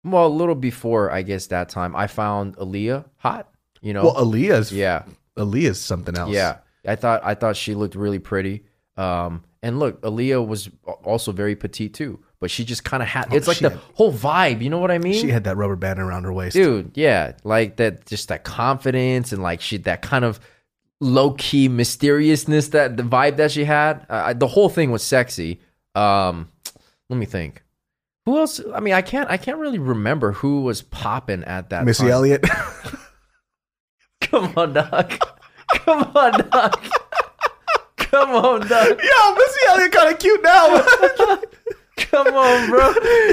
[0.04, 3.48] well, a little before, I guess that time, I found Aaliyah hot.
[3.80, 5.04] You know, Well, Aaliyah's yeah,
[5.36, 6.30] Aaliyah's something else.
[6.30, 6.58] yeah.
[6.86, 8.64] I thought I thought she looked really pretty.
[8.96, 10.70] Um, and look, Aaliyah was
[11.04, 13.32] also very petite too, but she just kind of had.
[13.32, 14.62] It's like the had- whole vibe.
[14.62, 15.14] You know what I mean?
[15.14, 16.54] she had that rubber band around her waist.
[16.54, 20.40] dude yeah like that just that confidence and like she that kind of
[21.02, 25.58] low-key mysteriousness that the vibe that she had uh, the whole thing was sexy
[25.94, 26.46] um
[27.08, 27.62] let me think
[28.26, 31.86] who else i mean i can't i can't really remember who was popping at that
[31.86, 32.12] Missy time.
[32.12, 32.44] Elliott.
[34.20, 35.14] come on dog
[35.84, 36.82] come on dog
[37.96, 40.84] come on dog Yo, Missy Elliott kind of cute now.
[42.10, 42.92] Come on, bro.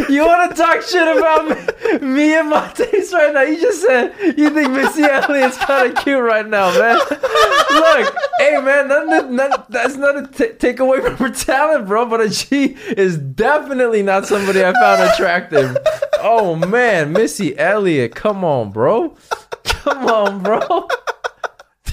[0.10, 3.42] You want to talk shit about me, me and my taste right now?
[3.42, 6.98] You just said you think Missy Elliott's kind of cute right now, man.
[6.98, 12.06] Look, hey, man, nothing, none, that's not a t- take away from her talent, bro.
[12.06, 15.78] But she is definitely not somebody I found attractive.
[16.20, 19.16] Oh man, Missy Elliott, come on, bro.
[19.64, 20.88] Come on, bro.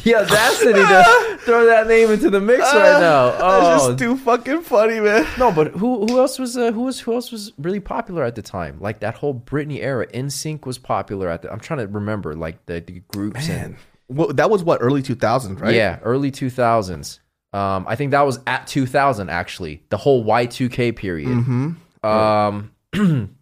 [0.04, 3.30] The audacity to throw that name into the mix right now.
[3.30, 5.26] That's Oh, just too fucking funny, man.
[5.38, 8.34] no, but who who else was uh, who was who else was really popular at
[8.34, 8.78] the time?
[8.80, 10.06] Like that whole Britney era.
[10.08, 11.50] NSYNC was popular at the.
[11.52, 13.76] I'm trying to remember like the, the groups and
[14.08, 15.74] Well, that was what early 2000s, right?
[15.74, 17.18] yeah, early 2000s.
[17.52, 19.84] Um, I think that was at 2000 actually.
[19.88, 21.28] The whole Y2K period.
[21.30, 22.06] Mm-hmm.
[22.06, 22.70] Um,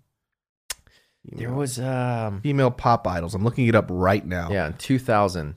[1.24, 3.34] there was um Female pop idols.
[3.34, 4.50] I'm looking it up right now.
[4.50, 5.54] yeah in 2000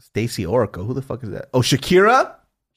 [0.00, 0.86] Stacie Orrico.
[0.86, 1.48] Who the fuck is that?
[1.54, 2.34] Oh, Shakira.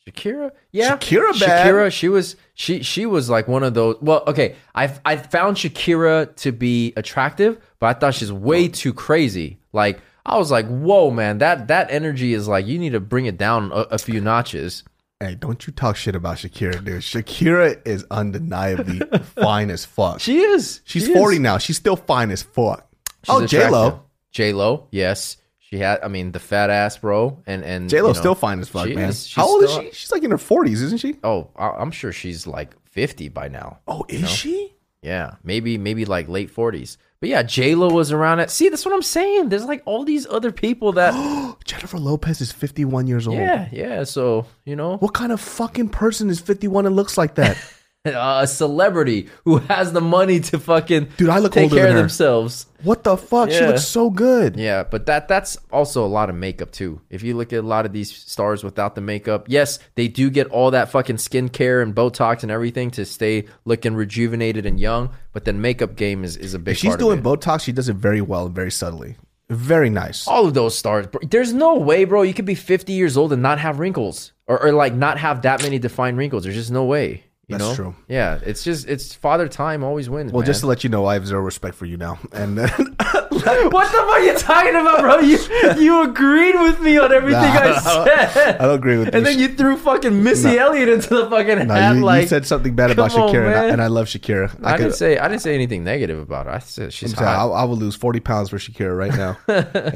[0.08, 1.68] Shakira, yeah, Shakira bad.
[1.68, 3.98] Shakira, she was she she was like one of those.
[4.02, 8.94] Well, okay, I I found Shakira to be attractive, but I thought she's way too
[8.94, 9.60] crazy.
[9.74, 13.26] Like I was like, whoa, man, that that energy is like you need to bring
[13.26, 14.84] it down a, a few notches.
[15.20, 17.02] Hey, don't you talk shit about Shakira, dude.
[17.02, 19.00] Shakira is undeniably
[19.36, 20.22] fine as fuck.
[20.22, 20.80] She is.
[20.86, 21.42] She's she 40 is.
[21.42, 21.58] now.
[21.58, 22.88] She's still fine as fuck.
[23.26, 24.04] She's oh, J Lo.
[24.32, 25.38] J Lo, yes,
[25.70, 26.00] she had.
[26.04, 28.70] I mean, the fat ass, bro, and and J Lo's you know, still fine as
[28.70, 29.10] fuck, man.
[29.10, 29.32] is.
[29.34, 29.92] How old is she?
[29.92, 31.16] She's like in her 40s, isn't she?
[31.24, 33.80] Oh, I'm sure she's like 50 by now.
[33.88, 34.74] Oh, is she?
[35.02, 36.98] Yeah, maybe maybe like late 40s.
[37.22, 38.50] But yeah, J Lo was around it.
[38.50, 39.50] See, that's what I'm saying.
[39.50, 41.14] There's like all these other people that.
[41.66, 43.38] Jennifer Lopez is 51 years old.
[43.38, 44.04] yeah, yeah.
[44.06, 47.58] So you know, What kind of fucking person is 51 and looks like that?
[48.06, 51.92] a celebrity who has the money to fucking Dude, I look take older care than
[51.92, 52.02] of her.
[52.04, 52.66] themselves.
[52.84, 53.52] What the fuck?
[53.52, 53.68] She Yeah.
[53.68, 54.56] looks so good.
[54.56, 57.02] Yeah, but that that's also a lot of makeup too.
[57.10, 60.30] If you look at a lot of these stars without the makeup, yes, they do
[60.30, 65.10] get all that fucking skincare and Botox and everything to stay looking rejuvenated and young.
[65.34, 66.74] But then makeup game is, is a big.
[66.74, 67.30] If she's part doing of it.
[67.30, 69.18] Botox, she does it very well and very subtly.
[69.50, 70.26] Very nice.
[70.28, 71.08] all of those stars.
[71.08, 72.22] Bro, there's no way, bro.
[72.22, 75.42] You could be 50 years old and not have wrinkles, or, or like not have
[75.42, 76.44] that many defined wrinkles.
[76.44, 77.24] There's just no way.
[77.50, 77.76] You That's know?
[77.76, 77.96] true.
[78.08, 80.32] Yeah, it's just it's father time always wins.
[80.32, 80.46] Well, man.
[80.46, 82.20] just to let you know, I have zero respect for you now.
[82.32, 85.18] And then, what the fuck are you talking about, bro?
[85.20, 85.40] You
[85.82, 88.58] you agreed with me on everything Nah, I said.
[88.62, 89.22] I don't agree with And you.
[89.24, 91.96] then you threw fucking Missy Elliott into the fucking no, hat.
[91.96, 94.56] you, you said something bad about on, Shakira, and I, and I love Shakira.
[94.64, 96.52] I, could- didn't say I didn't say anything negative about her.
[96.52, 97.52] I said she's I'm saying, hot.
[97.52, 99.38] I, I would lose 40 pounds for Shakira right now.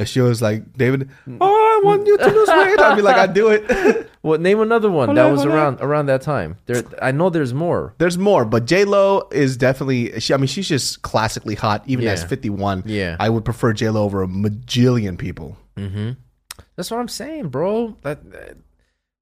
[0.02, 1.08] if she was like, David,
[1.40, 2.80] oh, I want you to lose weight.
[2.80, 4.10] I'd be like, I'd do it.
[4.24, 5.58] What name another one Hold that on, was hold on.
[5.60, 6.56] around around that time?
[6.66, 7.94] There, I know there's more.
[7.98, 10.18] There's more, but J Lo is definitely.
[10.22, 12.28] She, I mean, she's just classically hot, even as Yeah.
[12.28, 12.84] 51.
[12.86, 13.18] Yeah.
[13.20, 15.58] I would prefer J Lo over a majillion people.
[15.76, 17.98] That's what I'm saying, bro.
[18.04, 18.58] That, that-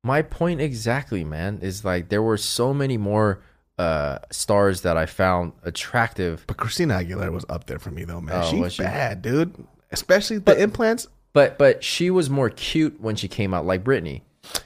[0.04, 3.42] my point exactly, man, is like there were so many more
[3.80, 8.22] uh stars that I found attractive, But Christina Aguilera was up there for me, though,
[8.22, 8.44] man.
[8.44, 8.84] Oh, she's she?
[8.84, 9.56] bad, dude.
[9.92, 11.08] Especially the implants.
[11.34, 14.22] But but she was more cute when she came out, like Britney.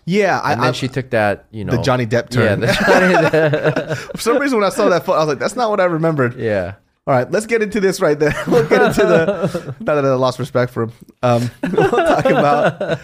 [0.06, 2.60] Yeah, I, And then I, she took that, you know, the Johnny Depp Yeah, turn.
[2.62, 5.69] the Johnny, for some reason, when I saw that photo, I was like, "That's not
[5.69, 6.75] what I remembered." yeah.
[7.08, 8.34] All right, let's get into this right there.
[8.48, 9.76] We'll get into the.
[9.80, 10.91] Not that I lost respect for him.
[11.22, 13.00] Um, we'll talk about.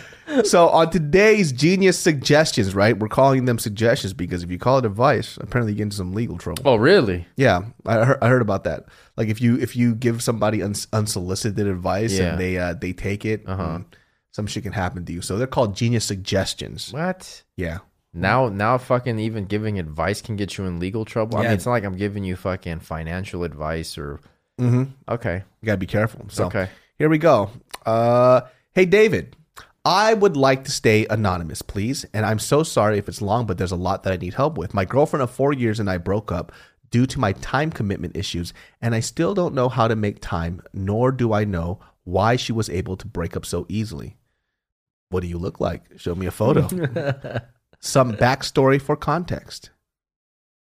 [0.45, 2.97] So on today's genius suggestions, right?
[2.97, 6.13] We're calling them suggestions because if you call it advice, apparently you get into some
[6.13, 6.63] legal trouble.
[6.65, 7.27] Oh, really?
[7.35, 8.85] Yeah, I heard, I heard about that.
[9.17, 12.31] Like if you if you give somebody uns unsolicited advice Yeah.
[12.31, 13.79] and they uh, they take it, uh
[14.31, 15.21] some shit can happen to you.
[15.21, 16.93] So they're called genius suggestions.
[16.93, 17.43] What?
[17.57, 17.79] Yeah.
[18.13, 21.37] Now, now, fucking even giving advice can get you in legal trouble.
[21.37, 21.47] I Yeah.
[21.49, 24.19] mean, it's not like I'm giving you fucking financial advice or.
[24.59, 24.83] Mm-hmm.
[25.09, 25.43] Okay.
[25.61, 26.25] You gotta be careful.
[26.29, 26.67] So Okay.
[26.97, 27.51] here we go.
[27.85, 28.41] Uh,
[28.73, 29.35] hey David,
[29.85, 32.05] I would like to stay anonymous, please.
[32.13, 34.57] And I'm so sorry if it's long, but there's a lot that I need help
[34.57, 34.73] with.
[34.73, 36.51] My girlfriend of four years and I broke up
[36.91, 40.61] due to my time commitment issues, and I still don't know how to make time,
[40.73, 44.17] nor do I know why she was able to break up so easily.
[45.09, 45.83] What do you look like?
[45.97, 46.67] Show me a photo.
[47.81, 49.71] Some backstory for context.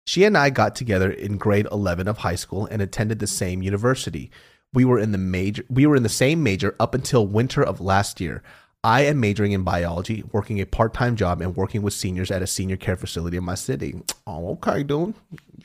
[0.05, 3.63] She and I got together in grade 11 of high school and attended the same
[3.63, 4.29] university.
[4.73, 7.79] We were in the major we were in the same major up until winter of
[7.79, 8.43] last year.
[8.83, 12.47] I am majoring in biology, working a part-time job and working with seniors at a
[12.47, 13.99] senior care facility in my city.
[14.27, 15.15] Oh, okay, dude.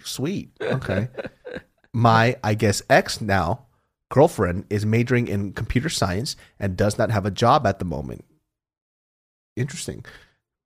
[0.03, 0.53] Sweet.
[0.63, 1.09] Okay.
[1.93, 3.67] my I guess ex now
[4.09, 8.25] girlfriend is majoring in computer science and does not have a job at the moment.
[9.57, 10.05] Interesting.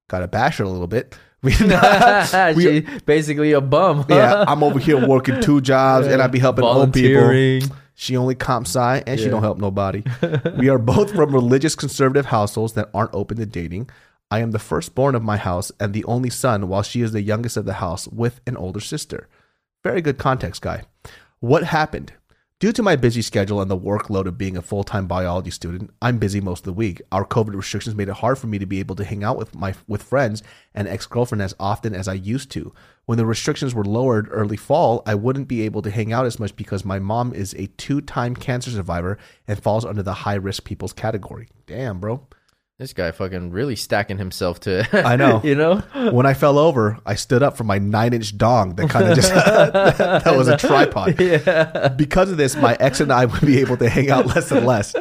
[0.08, 1.16] Got to bash her a little bit.
[1.42, 1.52] We,
[2.62, 4.06] she basically a bum.
[4.08, 7.20] yeah, I'm over here working two jobs and I be helping old people.
[7.96, 10.02] She only comp sci and she don't help nobody.
[10.58, 13.88] we are both from religious conservative households that aren't open to dating.
[14.30, 17.22] I am the firstborn of my house and the only son, while she is the
[17.22, 19.28] youngest of the house with an older sister.
[19.84, 20.84] Very good context, guy.
[21.40, 22.14] What happened?
[22.64, 25.90] Due to my busy schedule and the workload of being a full time biology student,
[26.00, 27.02] I'm busy most of the week.
[27.12, 29.54] Our COVID restrictions made it hard for me to be able to hang out with
[29.54, 30.42] my with friends
[30.74, 32.72] and ex girlfriend as often as I used to.
[33.04, 36.40] When the restrictions were lowered early fall, I wouldn't be able to hang out as
[36.40, 40.36] much because my mom is a two time cancer survivor and falls under the high
[40.36, 41.48] risk people's category.
[41.66, 42.26] Damn, bro.
[42.76, 44.84] This guy fucking really stacking himself to.
[45.06, 45.40] I know.
[45.44, 45.76] you know.
[46.10, 49.14] When I fell over, I stood up from my nine inch dong that kind of
[49.14, 51.20] just that was a tripod.
[51.24, 51.88] Yeah.
[51.90, 54.66] Because of this, my ex and I would be able to hang out less and
[54.66, 54.94] less.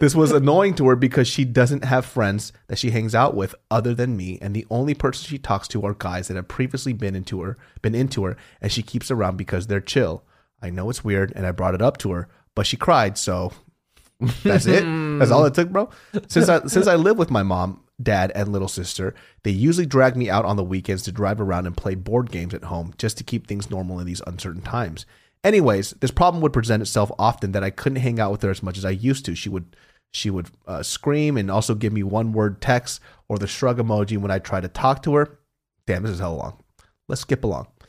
[0.00, 3.54] This was annoying to her because she doesn't have friends that she hangs out with
[3.70, 6.92] other than me, and the only person she talks to are guys that have previously
[6.92, 10.24] been into her, been into her, and she keeps around because they're chill.
[10.60, 13.52] I know it's weird, and I brought it up to her, but she cried, so
[14.42, 14.84] that's it.
[15.18, 15.90] That's all it took, bro.
[16.28, 20.16] Since I since I live with my mom, dad, and little sister, they usually drag
[20.16, 23.18] me out on the weekends to drive around and play board games at home just
[23.18, 25.06] to keep things normal in these uncertain times.
[25.44, 28.62] Anyways, this problem would present itself often that I couldn't hang out with her as
[28.62, 29.34] much as I used to.
[29.34, 29.76] She would
[30.12, 34.18] she would uh, scream and also give me one word text or the shrug emoji
[34.18, 35.38] when I try to talk to her.
[35.86, 36.62] Damn, this is hell long.
[37.08, 37.66] Let's skip along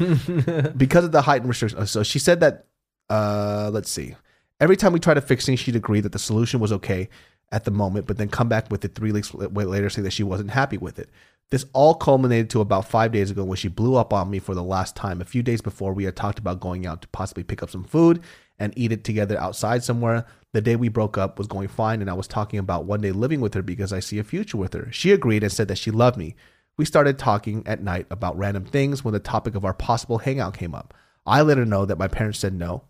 [0.78, 1.92] because of the heightened restrictions.
[1.92, 2.66] So she said that.
[3.10, 4.16] Uh, let's see.
[4.64, 7.10] Every time we tried to fix things, she'd agree that the solution was okay
[7.52, 10.24] at the moment, but then come back with it three weeks later, saying that she
[10.24, 11.10] wasn't happy with it.
[11.50, 14.56] This all culminated to about five days ago when she blew up on me for
[14.56, 15.20] the last time.
[15.20, 17.84] A few days before, we had talked about going out to possibly pick up some
[17.84, 18.22] food
[18.58, 20.26] and eat it together outside somewhere.
[20.54, 23.12] The day we broke up was going fine, and I was talking about one day
[23.12, 24.88] living with her because I see a future with her.
[24.94, 26.38] She agreed and said that she loved me.
[26.78, 30.58] We started talking at night about random things when the topic of our possible hangout
[30.58, 30.94] came up.
[31.28, 32.84] I let her know that my parents said no.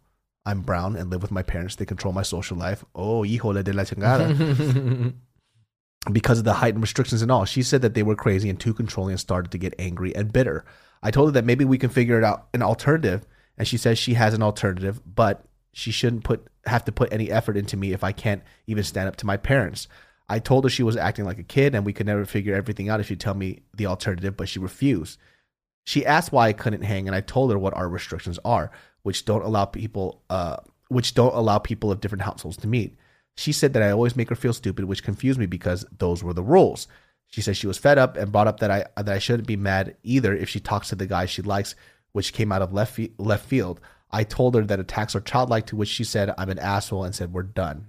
[0.46, 1.76] I'm brown and live with my parents.
[1.76, 2.84] They control my social life.
[2.94, 5.14] Oh, híjole de la chingada.
[6.12, 7.46] because of the heightened restrictions and all.
[7.46, 10.34] She said that they were crazy and too controlling and started to get angry and
[10.34, 10.66] bitter.
[11.02, 13.26] I told her that maybe we can figure it out an alternative,
[13.58, 17.30] and she says she has an alternative, but she shouldn't put have to put any
[17.30, 19.88] effort into me if I can't even stand up to my parents.
[20.30, 22.88] I told her she was acting like a kid and we could never figure everything
[22.88, 25.20] out if she'd tell me the alternative, but she refused.
[25.86, 28.72] She asked why I couldn't hang, and I told her what our restrictions are,
[29.04, 32.98] which don't allow people, uh, which don't allow people of different households to meet.
[33.36, 36.34] She said that I always make her feel stupid, which confused me because those were
[36.34, 36.88] the rules.
[37.28, 39.56] She said she was fed up and brought up that I that I shouldn't be
[39.56, 41.76] mad either if she talks to the guy she likes,
[42.12, 43.80] which came out of left left field.
[44.12, 47.16] I told her that attacks are childlike, to which she said I'm an asshole and
[47.16, 47.88] said we're done.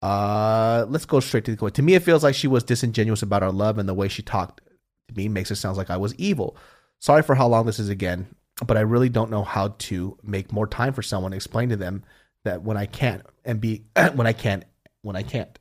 [0.00, 1.74] Uh, let's go straight to the point.
[1.74, 4.22] To me, it feels like she was disingenuous about our love, and the way she
[4.22, 4.62] talked
[5.08, 6.56] to me makes it sound like I was evil.
[7.00, 8.34] Sorry for how long this is again,
[8.66, 11.32] but I really don't know how to make more time for someone.
[11.32, 12.04] Explain to them
[12.44, 13.84] that when I can't and be
[14.14, 14.64] when I can't
[15.02, 15.58] when I can't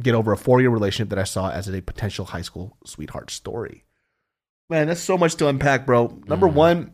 [0.00, 3.30] get over a four year relationship that I saw as a potential high school sweetheart
[3.30, 3.84] story.
[4.70, 6.18] Man, that's so much to unpack, bro.
[6.26, 6.54] Number Mhm.
[6.54, 6.92] one,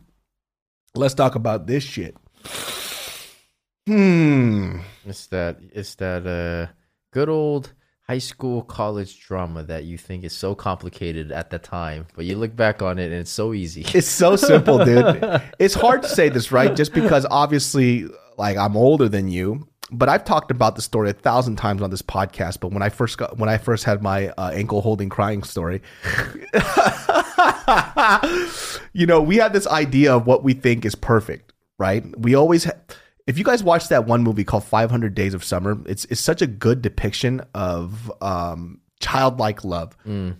[0.95, 2.15] let's talk about this shit.
[3.87, 4.79] Hmm.
[5.05, 6.71] It's that it's that uh
[7.11, 7.73] good old
[8.09, 12.35] high school college drama that you think is so complicated at the time, but you
[12.35, 13.85] look back on it and it's so easy.
[13.93, 15.43] It's so simple, dude.
[15.59, 16.75] It's hard to say this, right?
[16.75, 21.13] Just because obviously, like, I'm older than you, but I've talked about the story a
[21.13, 22.61] thousand times on this podcast.
[22.61, 25.83] But when I first got, when I first had my uh, ankle holding crying story,
[28.93, 32.03] you know, we had this idea of what we think is perfect, right?
[32.19, 32.71] We always, ha-
[33.29, 36.41] if you guys watch that one movie called 500 Days of Summer, it's it's such
[36.41, 39.95] a good depiction of um, childlike love.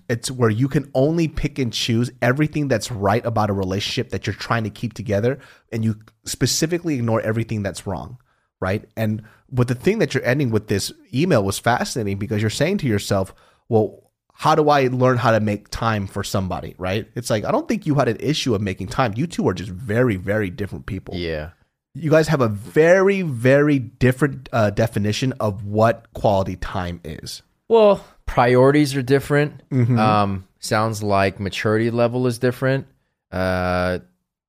[0.10, 4.26] It's where you can only pick and choose everything that's right about a relationship that
[4.26, 5.38] you're trying to keep together,
[5.72, 8.18] and you specifically ignore everything that's wrong,
[8.60, 8.84] right?
[8.98, 9.22] And
[9.52, 12.88] but the thing that you're ending with this email was fascinating because you're saying to
[12.88, 13.36] yourself,
[13.70, 14.04] well.
[14.42, 17.06] How do I learn how to make time for somebody, right?
[17.14, 19.12] It's like, I don't think you had an issue of making time.
[19.18, 21.50] You two are just very, very different people yeah.
[21.94, 28.04] You guys have a very very different uh, definition of what quality time is Well,
[28.26, 29.62] priorities are different.
[29.70, 29.98] Mm-hmm.
[29.98, 32.88] Um, sounds like maturity level is different.
[33.32, 34.00] Uh,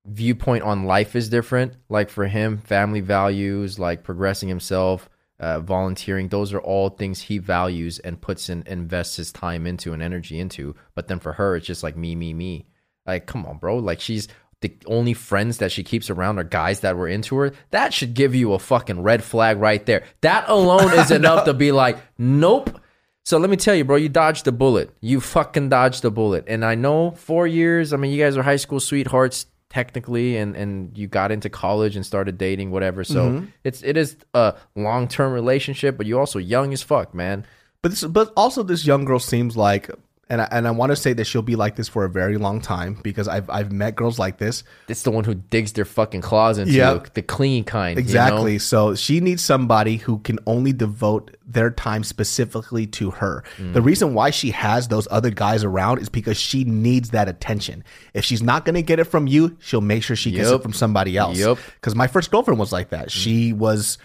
[0.05, 1.75] viewpoint on life is different.
[1.89, 7.37] Like for him, family values, like progressing himself, uh, volunteering, those are all things he
[7.37, 10.75] values and puts in, invests his time into and energy into.
[10.95, 12.67] But then for her, it's just like me, me, me.
[13.05, 13.77] Like, come on, bro.
[13.77, 14.27] Like she's
[14.61, 17.51] the only friends that she keeps around are guys that were into her.
[17.71, 20.03] That should give you a fucking red flag right there.
[20.21, 22.79] That alone is enough to be like, nope.
[23.25, 24.95] So let me tell you, bro, you dodged the bullet.
[25.01, 26.45] You fucking dodged the bullet.
[26.47, 30.53] And I know four years, I mean, you guys are high school sweethearts technically and
[30.57, 33.03] and you got into college and started dating whatever.
[33.03, 33.45] So mm-hmm.
[33.63, 37.45] it's it is a long-term relationship, but you're also young as fuck, man.
[37.81, 39.89] but this, but also this young girl seems like
[40.31, 42.37] and I, and I want to say that she'll be like this for a very
[42.37, 45.85] long time because I've I've met girls like this It's the one who digs their
[45.85, 46.93] fucking claws into Yeah.
[46.93, 47.97] you, the clingy kind.
[47.97, 48.07] you know?
[48.07, 53.73] exactly so she needs somebody who can only devote their time specifically to her Mm.
[53.73, 57.83] the reason why she has those other guys around is because she needs that attention
[58.13, 60.61] if she's not going to get it from you she'll make sure she gets it
[60.63, 61.57] from somebody else Yep.
[61.75, 63.97] because my first girlfriend was like that she was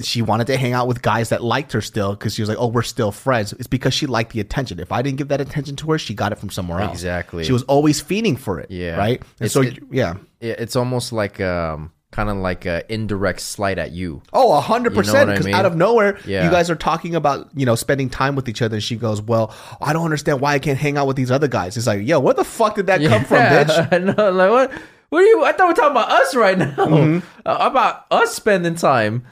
[0.00, 2.58] she wanted to hang out with guys that liked her still because she was like
[2.58, 5.40] oh we're still friends it's because she liked the attention if i didn't give that
[5.40, 7.42] attention to her she got it from somewhere else Exactly.
[7.44, 8.96] she was always feeding for it Yeah.
[8.96, 12.84] right and It's- so it- yeah Yeah, It's almost like um kind of like a
[12.92, 14.22] indirect slight at you.
[14.32, 15.30] Oh, a hundred You know percent.
[15.30, 15.54] I Because mean?
[15.56, 16.44] out of nowhere, Yeah.
[16.44, 19.20] you guys are talking about you know spending time with each other, and she goes,
[19.20, 19.52] "Well,
[19.82, 22.20] I don't understand why I can't hang out with these other guys." It's like, yo,
[22.20, 23.92] where the fuck did that come from, bitch?
[23.92, 24.28] I.
[24.30, 24.70] Like what?
[25.08, 25.44] What are you?
[25.44, 26.70] I thought we are talking about us right now.
[26.76, 27.18] Mm-hmm.
[27.44, 29.24] Uh, about us spending time.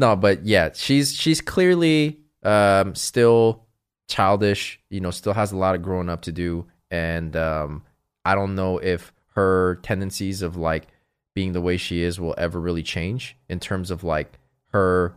[0.00, 3.66] No, but yeah, she's she's clearly um, still
[4.08, 4.80] childish.
[4.88, 7.82] You know, still has a lot of growing up to do, and um,
[8.24, 10.86] I don't know if her tendencies of like
[11.34, 14.38] being the way she is will ever really change in terms of like
[14.68, 15.14] her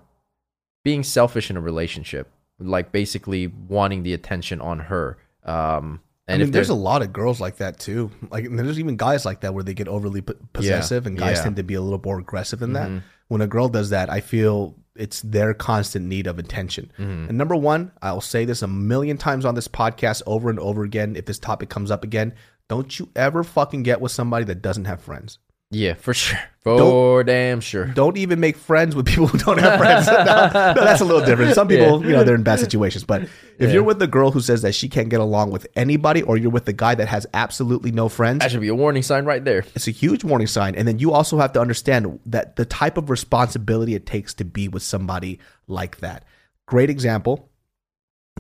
[0.84, 2.30] being selfish in a relationship,
[2.60, 5.18] like basically wanting the attention on her.
[5.46, 8.12] Um, I and mean, if there's a lot of girls like that too.
[8.30, 11.34] Like, there's even guys like that where they get overly possessive, and guys yeah.
[11.36, 11.44] Mm-hmm.
[11.44, 12.90] tend to be a little more aggressive than that.
[13.28, 16.92] When a girl does that, I feel it's their constant need of attention.
[17.00, 17.30] Mm-hmm.
[17.30, 20.84] And number one, I'll say this a million times on this podcast over and over
[20.84, 21.16] again.
[21.16, 22.34] If this topic comes up again,
[22.70, 25.40] don't you ever fucking get with somebody that doesn't have friends.
[25.74, 26.40] Yeah, for sure.
[26.64, 27.88] For damn sure.
[27.88, 30.08] don't even make friends with people who don't have friends.
[30.08, 31.56] no, no, that's a little different.
[31.56, 33.04] Some people, you know, they're in bad situations.
[33.04, 33.28] But
[33.60, 36.38] if you're with the girl who says that she can't get along with anybody, or
[36.38, 39.26] you're with the guy that has absolutely no friends, That should be a warning sign
[39.26, 39.66] right there.
[39.76, 40.76] it's a huge warning sign.
[40.76, 44.46] And then you also have to understand that the type of responsibility it takes to
[44.46, 46.24] be with somebody like that.
[46.66, 47.50] Great example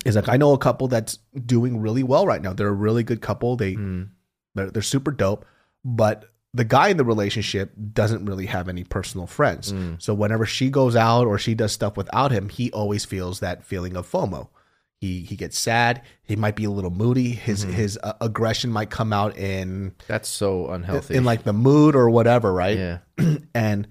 [0.05, 2.53] is like I know a couple that's doing really well right now.
[2.53, 3.57] They're a really good couple.
[3.57, 4.03] They hmm.
[4.55, 5.45] they're, they're super dope,
[5.84, 9.74] but the guy in the relationship doesn't really have any personal friends.
[9.97, 13.64] So whenever she goes out or she does stuff without him, he always feels that
[13.64, 14.49] feeling of FOMO.
[15.01, 16.01] He he gets sad.
[16.22, 17.32] He might be a little moody.
[17.32, 21.16] His his uh, aggression might come out in That's so unhealthy.
[21.16, 22.78] in like the mood or whatever, right?
[22.78, 22.97] yeah.
[23.54, 23.88] and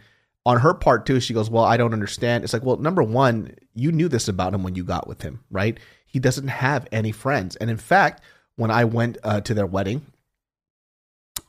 [0.46, 3.54] on her part too, she goes, "Well, I don't understand." It's like, well, number one,
[3.74, 5.78] you knew this about him when you got with him, right?
[6.06, 8.22] He doesn't have any friends, and in fact,
[8.56, 10.06] when I went uh, to their wedding,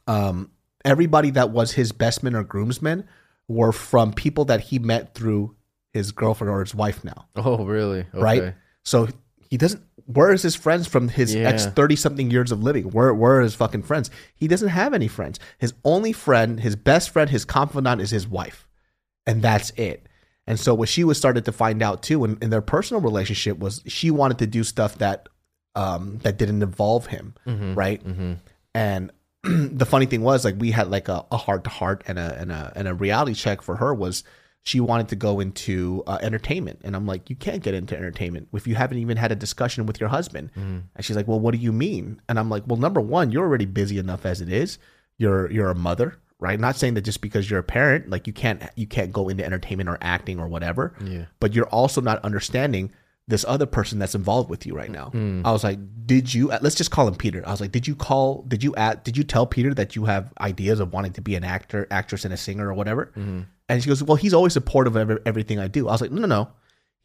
[0.08, 0.52] um,
[0.86, 3.08] everybody that was his best men or groomsmen
[3.48, 5.56] were from people that he met through
[5.92, 8.00] his girlfriend or his wife now, Oh, really?
[8.00, 8.08] Okay.
[8.14, 8.54] right?
[8.84, 9.08] So
[9.50, 9.84] he doesn't.
[10.06, 11.48] Where is his friends from his Yeah.
[11.48, 12.86] ex thirty something years of living?
[12.92, 14.10] Where where are his fucking friends?
[14.36, 15.40] He doesn't have any friends.
[15.60, 18.68] His only friend, his best friend, his confidant is his wife,
[19.26, 20.08] and that's it.
[20.46, 23.60] And so what she was started to find out too, in, in their personal relationship,
[23.60, 25.30] was she wanted to do stuff that
[25.76, 28.04] um, that didn't involve him, right?
[28.06, 28.34] Mm-hmm.
[28.76, 29.12] And
[29.78, 32.52] the funny thing was, like, we had like a heart to heart and a and
[32.52, 34.24] a and a reality check for her was
[34.66, 38.48] she wanted to go into uh, entertainment, and I'm like, you can't get into entertainment
[38.54, 40.52] if you haven't even had a discussion with your husband.
[40.56, 42.22] And she's like, well, what do you mean?
[42.30, 44.78] And I'm like, well, number one, you're already busy enough as it is.
[45.18, 46.58] You're you're a mother, right?
[46.58, 49.44] Not saying that just because you're a parent, like you can't you can't go into
[49.44, 50.96] entertainment or acting or whatever.
[51.04, 51.26] Yeah.
[51.42, 52.94] But you're also not understanding
[53.28, 55.10] this other person that's involved with you right now.
[55.10, 55.42] Hmm.
[55.46, 56.48] I was like, did you?
[56.62, 57.42] Let's just call him Peter.
[57.48, 58.44] I was like, did you call?
[58.48, 59.04] Did you at?
[59.04, 62.26] Did you tell Peter that you have ideas of wanting to be an actor, actress,
[62.26, 63.08] and a singer or whatever?
[63.18, 63.42] Mm-hmm.
[63.70, 65.88] And she goes, well, he's always supportive of every, everything I do.
[65.88, 66.50] I was like, no, no, no.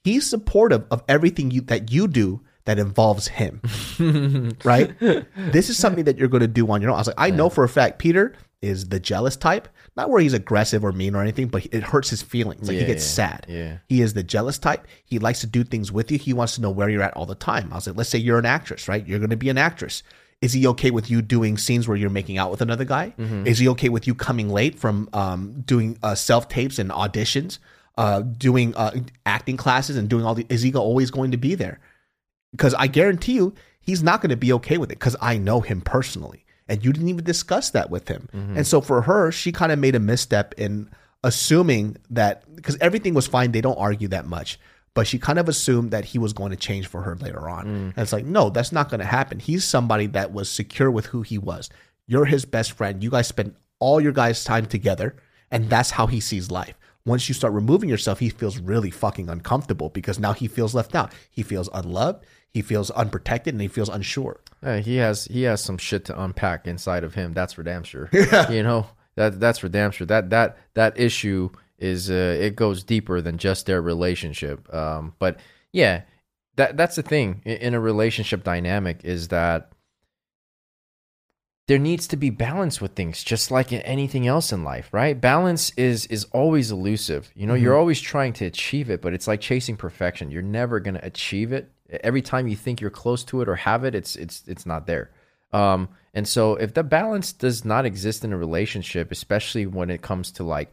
[0.03, 3.63] He's supportive of everything you that you do that involves him.
[4.65, 4.99] right?
[4.99, 6.97] This is something that you're going to do on your own.
[6.97, 10.21] I was like, I know for a fact Peter is the jealous type, not where
[10.21, 12.69] he's aggressive or mean or anything, but it hurts his feelings.
[12.69, 13.47] Like he gets yeah, sad.
[13.49, 13.79] yeah.
[13.89, 14.87] He is the jealous type.
[15.05, 16.19] He likes to do things with you.
[16.19, 17.73] He wants to know where you're at all the time.
[17.73, 19.07] I was like, let's say you're an actress, right?
[19.07, 20.03] You're going to be an actress.
[20.41, 23.13] Is he okay with you doing scenes where you're making out with another guy?
[23.47, 27.59] Is he okay with you coming late from um, doing uh, self tapes and auditions,
[27.97, 28.93] uh, doing uh,
[29.27, 30.47] acting classes and doing all the?
[30.49, 31.81] Is he always going to be there?
[32.53, 35.61] because I guarantee you he's not going to be okay with it because I know
[35.61, 38.29] him personally, and you didn't even discuss that with him.
[38.33, 38.59] Mm-hmm.
[38.59, 40.91] And so for her, she kind of made a misstep in
[41.25, 44.59] assuming that because everything was fine, they don't argue that much.
[44.95, 47.67] But she kind of assumed that he was going to change for her later on.
[47.67, 47.69] Mm.
[47.69, 49.39] And it's like, no, that's not going to happen.
[49.39, 51.71] He's somebody that was secure with who he was.
[52.07, 53.03] You're his best friend.
[53.03, 55.15] You guys spend all your guys' time together,
[55.51, 56.75] and that's how he sees life.
[57.05, 60.95] Once you start removing yourself, he feels really fucking uncomfortable because now he feels left
[60.95, 61.13] out.
[61.31, 64.41] He feels unloved, he feels unprotected, and he feels unsure.
[64.63, 67.33] Uh, he has he has some shit to unpack inside of him.
[67.33, 68.11] That's for damn sure.
[68.51, 68.87] You know
[69.17, 70.07] that that's for damn sure.
[70.07, 74.73] That that that issue is uh, it goes deeper than just their relationship.
[74.75, 75.39] Um, but
[75.73, 76.03] yeah,
[76.57, 79.73] that that's the thing in, in a relationship dynamic is that
[81.69, 85.21] there needs to be balance with things, just like in anything else in life, right?
[85.21, 87.31] Balance is is always elusive.
[87.35, 90.31] You know, you're always trying to achieve it, but it's like chasing perfection.
[90.31, 91.71] You're never gonna achieve it.
[91.89, 94.87] Every time you think you're close to it or have it, it's it's it's not
[94.87, 95.11] there.
[95.53, 100.03] Um, and so if the balance does not exist in a relationship, especially when it
[100.03, 100.73] comes to like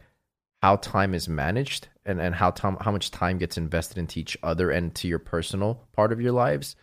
[0.62, 4.36] how time is managed and, and how time how much time gets invested into each
[4.42, 6.76] other and to your personal part of your lives,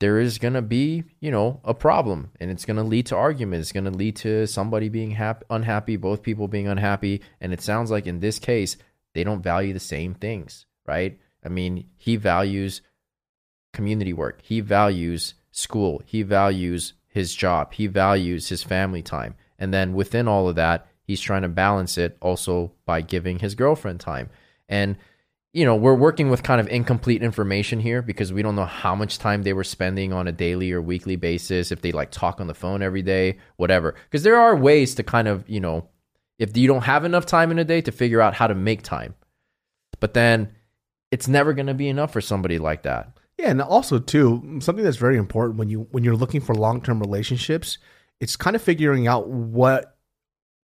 [0.00, 3.60] there is gonna be, you know, a problem and it's gonna lead to argument.
[3.60, 7.22] It's gonna lead to somebody being hap- unhappy, both people being unhappy.
[7.40, 8.76] And it sounds like in this case,
[9.14, 11.18] they don't value the same things, right?
[11.44, 12.82] I mean, he values
[13.74, 14.40] community work.
[14.42, 16.02] He values school.
[16.06, 17.74] He values his job.
[17.74, 19.34] He values his family time.
[19.58, 23.54] And then within all of that, he's trying to balance it also by giving his
[23.54, 24.30] girlfriend time.
[24.68, 24.96] And,
[25.52, 28.94] you know, we're working with kind of incomplete information here because we don't know how
[28.94, 32.40] much time they were spending on a daily or weekly basis, if they like talk
[32.40, 33.94] on the phone every day, whatever.
[34.04, 35.88] Because there are ways to kind of, you know,
[36.38, 38.82] if you don't have enough time in a day to figure out how to make
[38.82, 39.14] time.
[40.00, 40.50] But then
[41.12, 43.16] it's never going to be enough for somebody like that.
[43.38, 46.80] Yeah, and also too, something that's very important when you when you're looking for long
[46.80, 47.78] term relationships,
[48.20, 49.96] it's kind of figuring out what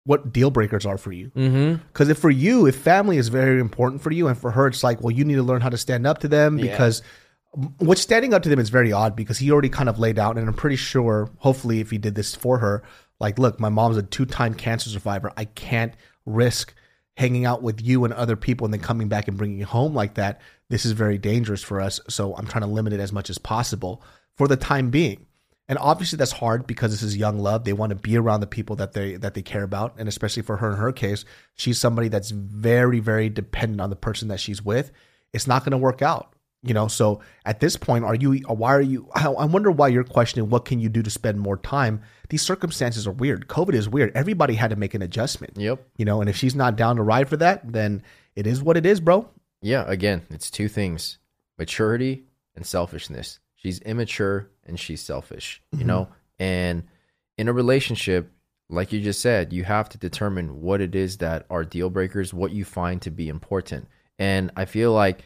[0.05, 1.29] what deal breakers are for you.
[1.31, 1.83] Mm-hmm.
[1.87, 4.83] Because if for you, if family is very important for you, and for her, it's
[4.83, 6.71] like, well, you need to learn how to stand up to them Yeah.
[6.71, 7.01] because
[7.79, 10.37] what's standing up to them is very odd because he already kind of laid out,
[10.37, 12.83] and I'm pretty sure, hopefully, if he did this for her,
[13.19, 15.31] like, look, my mom's a two time cancer survivor.
[15.37, 15.93] I can't
[16.25, 16.73] risk
[17.17, 20.13] hanging out with you and other people and then coming back and bringing home like
[20.13, 20.39] that.
[20.69, 21.99] This is very dangerous for us.
[22.07, 24.03] So I'm trying to limit it as much as possible
[24.35, 25.25] for the time being.
[25.67, 27.63] And obviously that's hard because this is young love.
[27.63, 30.43] They want to be around the people that they that they care about, and especially
[30.43, 34.39] for her in her case, she's somebody that's very very dependent on the person that
[34.39, 34.91] she's with.
[35.33, 36.87] It's not going to work out, you know.
[36.87, 38.33] So at this point, are you?
[38.47, 39.09] Why are you?
[39.13, 42.01] I I wonder why you're questioning what can you do to spend more time.
[42.29, 43.47] These circumstances are weird.
[43.47, 44.11] COVID is weird.
[44.15, 45.85] Everybody had to make an adjustment, Yep.
[45.97, 46.21] you know.
[46.21, 48.03] And if she's not down to ride for that, then
[48.35, 49.29] it is what it is, bro.
[49.61, 51.17] Yeah, again, it's two things
[51.57, 53.39] maturity and selfishness.
[53.55, 55.87] She's immature and she's selfish, you mm-hmm.
[55.87, 56.07] know?
[56.37, 56.83] And
[57.37, 58.31] in a relationship,
[58.69, 62.33] like you just said, you have to determine what it is that are deal breakers,
[62.33, 63.87] what you find to be important.
[64.19, 65.23] And I feel like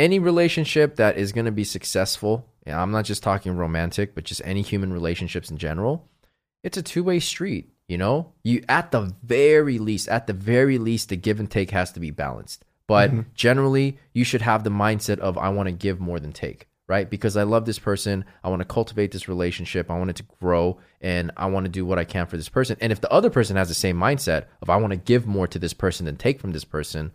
[0.00, 4.24] any relationship that is going to be successful, and I'm not just talking romantic, but
[4.24, 6.08] just any human relationships in general,
[6.64, 8.32] it's a two-way street, you know?
[8.42, 12.00] You at the very least, at the very least the give and take has to
[12.00, 12.64] be balanced.
[12.86, 13.20] But mm-hmm.
[13.34, 17.08] generally, you should have the mindset of I want to give more than take, right?
[17.08, 20.26] Because I love this person, I want to cultivate this relationship, I want it to
[20.40, 22.78] grow, and I want to do what I can for this person.
[22.80, 25.46] And if the other person has the same mindset of I want to give more
[25.46, 27.12] to this person than take from this person,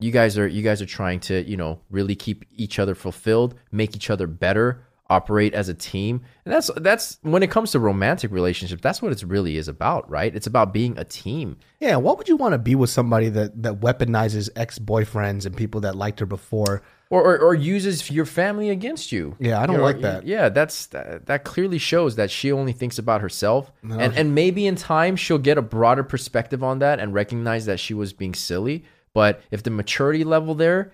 [0.00, 3.54] you guys are you guys are trying to you know really keep each other fulfilled
[3.70, 6.22] make each other better operate as a team.
[6.46, 10.08] And that's that's when it comes to romantic relationships that's what it really is about
[10.10, 10.34] right?
[10.34, 11.58] It's about being a team.
[11.78, 15.56] Yeah, what would you want to be with somebody that that weaponizes ex boyfriends and
[15.56, 16.82] people that liked her before?
[17.10, 19.36] or, or or uses your family against you.
[19.38, 20.26] Yeah, I don't You know, like that.
[20.26, 23.70] yeah that's that, that clearly shows that she only thinks about herself.
[23.82, 27.78] And and maybe in time she'll get a broader perspective on that and recognize that
[27.78, 28.84] she was being silly
[29.14, 30.92] but if the maturity level there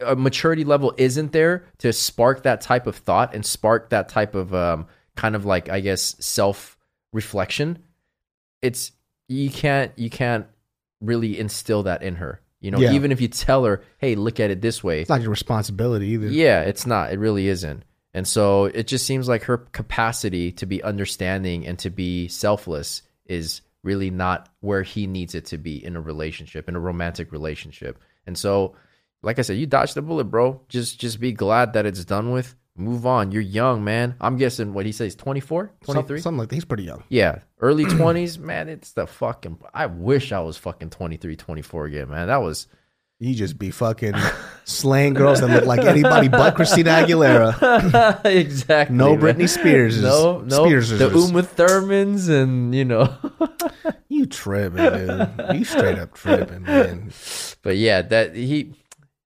[0.00, 4.34] a maturity level isn't there to spark that type of thought and spark that type
[4.34, 4.86] of um,
[5.16, 6.78] kind of like I guess self
[7.12, 7.78] reflection,
[8.62, 8.92] it's
[9.28, 10.46] you can't you can't
[11.02, 12.40] really instill that in her.
[12.60, 12.92] You know, Yeah.
[12.92, 16.06] even if you tell her, "Hey, look at it this way," It's not your responsibility
[16.08, 16.28] either.
[16.28, 17.12] yeah, it's not.
[17.12, 17.82] It really isn't.
[18.14, 23.02] And so it just seems like her capacity to be understanding and to be selfless
[23.26, 27.32] is really not where he needs it to be in a relationship, in a romantic
[27.32, 27.98] relationship.
[28.26, 28.76] And so,
[29.22, 30.60] like I said, you dodged the bullet, bro.
[30.68, 32.54] Just just be glad that it's done with.
[32.76, 33.30] Move on.
[33.32, 34.14] You're young, man.
[34.20, 36.20] I'm guessing what he says 24, Some- 23?
[36.20, 36.54] something like that.
[36.54, 37.02] He's pretty young.
[37.08, 38.68] Yeah, early 20s, man.
[38.68, 42.28] It's the fucking I wish I was fucking 23, 24 again, man.
[42.28, 42.68] That was
[43.18, 44.14] You just be fucking
[44.64, 48.24] slaying girls that look like anybody but Christina Aguilera.
[48.24, 48.96] exactly.
[48.96, 49.36] No man.
[49.36, 50.00] Britney Spears.
[50.00, 50.64] No, no.
[50.64, 53.12] Spears the Uma Thurmans and you know.
[54.30, 55.30] Tripping, dude.
[55.54, 57.12] You straight up tripping, man.
[57.62, 58.72] but yeah, that he,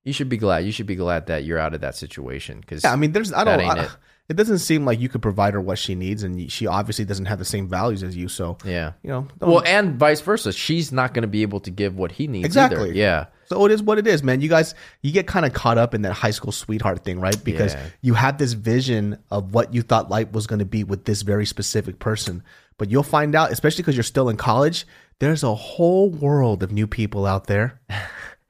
[0.05, 0.65] you should be glad.
[0.65, 3.33] You should be glad that you're out of that situation because Yeah, I mean, there's
[3.33, 3.61] I don't.
[3.61, 3.91] I, it.
[4.31, 4.35] it.
[4.35, 7.39] doesn't seem like you could provide her what she needs, and she obviously doesn't have
[7.39, 8.29] the same values as you.
[8.29, 8.93] So yeah.
[9.03, 10.53] you know, Well, and vice versa.
[10.53, 12.47] She's not going to be able to give what he needs.
[12.47, 12.91] Exactly.
[12.91, 12.93] Either.
[12.93, 13.27] Yeah.
[13.47, 14.41] So it is what it is, man.
[14.41, 17.37] You guys, you get kind of caught up in that high school sweetheart thing, right?
[17.45, 17.87] Because Yeah.
[18.01, 21.21] you had this vision of what you thought life was going to be with this
[21.21, 22.43] very specific person.
[22.79, 24.87] But you'll find out, especially because you're still in college,
[25.18, 27.81] there's a whole world of new people out there.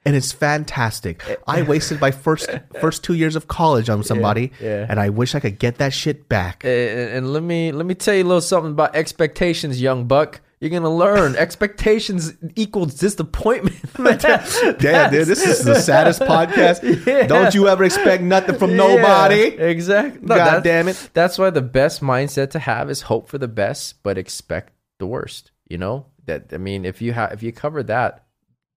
[0.06, 1.22] And it's fantastic.
[1.46, 4.84] I wasted my first first two years of college on somebody, yeah.
[4.86, 6.62] and I wish I could get that shit back.
[6.62, 6.70] And,
[7.10, 10.42] and let me let me tell you a little something about expectations, young buck.
[10.64, 13.76] You're gonna learn expectations equals disappointment.
[13.98, 16.82] Damn, dude, this is the saddest podcast.
[17.06, 17.26] Yeah.
[17.26, 19.54] Don't you ever expect nothing from nobody.
[19.56, 20.26] Yeah, exactly.
[20.26, 21.10] God that's- damn it.
[21.12, 25.06] That's why the best mindset to have is hope for the best, but expect the
[25.06, 25.50] worst.
[25.68, 26.54] You know that.
[26.54, 28.24] I mean, if you have if you cover that,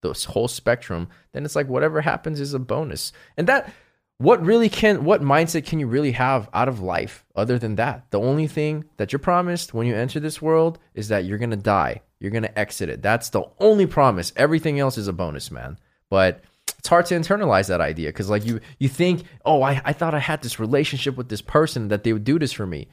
[0.04, 3.14] this whole spectrum, then it's like whatever happens is a bonus.
[3.38, 3.72] And that
[4.20, 8.10] what really can what mindset can you really have out of life other than that?
[8.10, 11.56] The only thing that you're promised when you enter this world is that you're gonna
[11.56, 12.02] die.
[12.20, 13.02] You're gonna exit it.
[13.02, 14.34] That's the only promise.
[14.36, 15.78] Everything else is a bonus, man.
[16.10, 16.42] But
[16.80, 20.16] it's hard to internalize that idea because like you you think, oh, I, I thought
[20.16, 22.88] I had this relationship with this person that they would do this for me.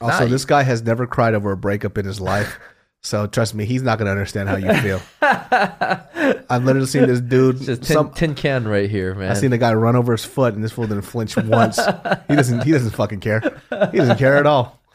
[0.00, 2.58] Also, Nah, this guy has never cried over a breakup in his life.
[3.04, 5.00] So trust me, he's not going to understand how you feel.
[6.48, 7.56] I've literally seen this dude.
[7.60, 9.30] Just tin, Some, tin can right here, man.
[9.30, 11.78] I seen a guy run over his foot, and this fool didn't flinch once.
[12.28, 12.62] He doesn't.
[12.62, 13.40] He doesn't fucking care.
[13.90, 14.80] He doesn't care at all.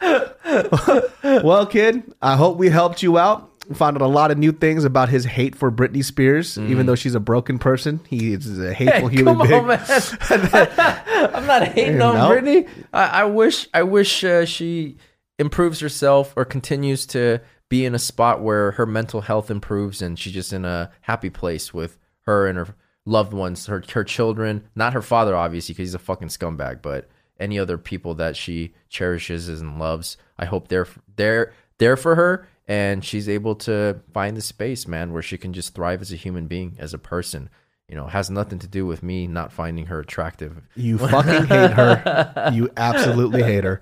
[1.22, 3.50] well, kid, I hope we helped you out.
[3.68, 6.56] We found out a lot of new things about his hate for Britney Spears.
[6.56, 9.60] Even though she's a broken person, he is a hateful human Come being.
[9.60, 9.80] on, man.
[11.34, 12.30] I'm not hating on No.
[12.30, 12.66] Britney.
[12.94, 14.96] I, I wish I wish uh, she
[15.38, 20.18] improves herself or continues to be in a spot where her mental health improves and
[20.18, 24.64] she's just in a happy place with her and her loved ones, her her children,
[24.74, 27.08] not her father obviously because he's a fucking scumbag, but
[27.38, 30.16] any other people that she cherishes and loves.
[30.38, 35.12] I hope they're they're there for her and she's able to find the space, man,
[35.12, 37.48] where she can just thrive as a human being, as a person.
[37.88, 40.60] You know, has nothing to do with me not finding her attractive.
[40.76, 42.50] You fucking hate her.
[42.52, 43.80] You absolutely hate her.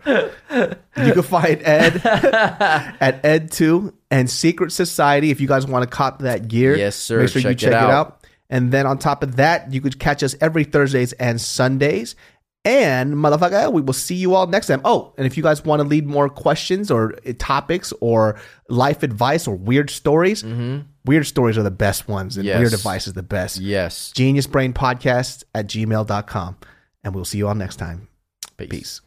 [0.96, 6.20] You can find Ed at Ed2 and Secret Society if you guys want to cop
[6.20, 6.76] that gear.
[6.76, 7.20] Yes, sir.
[7.20, 7.90] Make sure you Check check it it out.
[7.90, 8.26] out.
[8.48, 12.14] And then on top of that, you could catch us every Thursdays and Sundays.
[12.66, 14.80] And motherfucker, we will see you all next time.
[14.84, 18.38] Oh, and if you guys want to lead more questions or uh, topics or
[18.68, 20.42] life advice or weird stories,
[21.04, 22.58] weird stories are the best ones, and Yes.
[22.58, 23.58] weird advice is the best.
[23.60, 24.10] Yes.
[24.14, 26.56] Genius Brain Podcast at gmail.com.
[27.04, 28.08] And we'll see you all next time.
[28.58, 28.68] Peace.
[28.68, 29.00] Peace.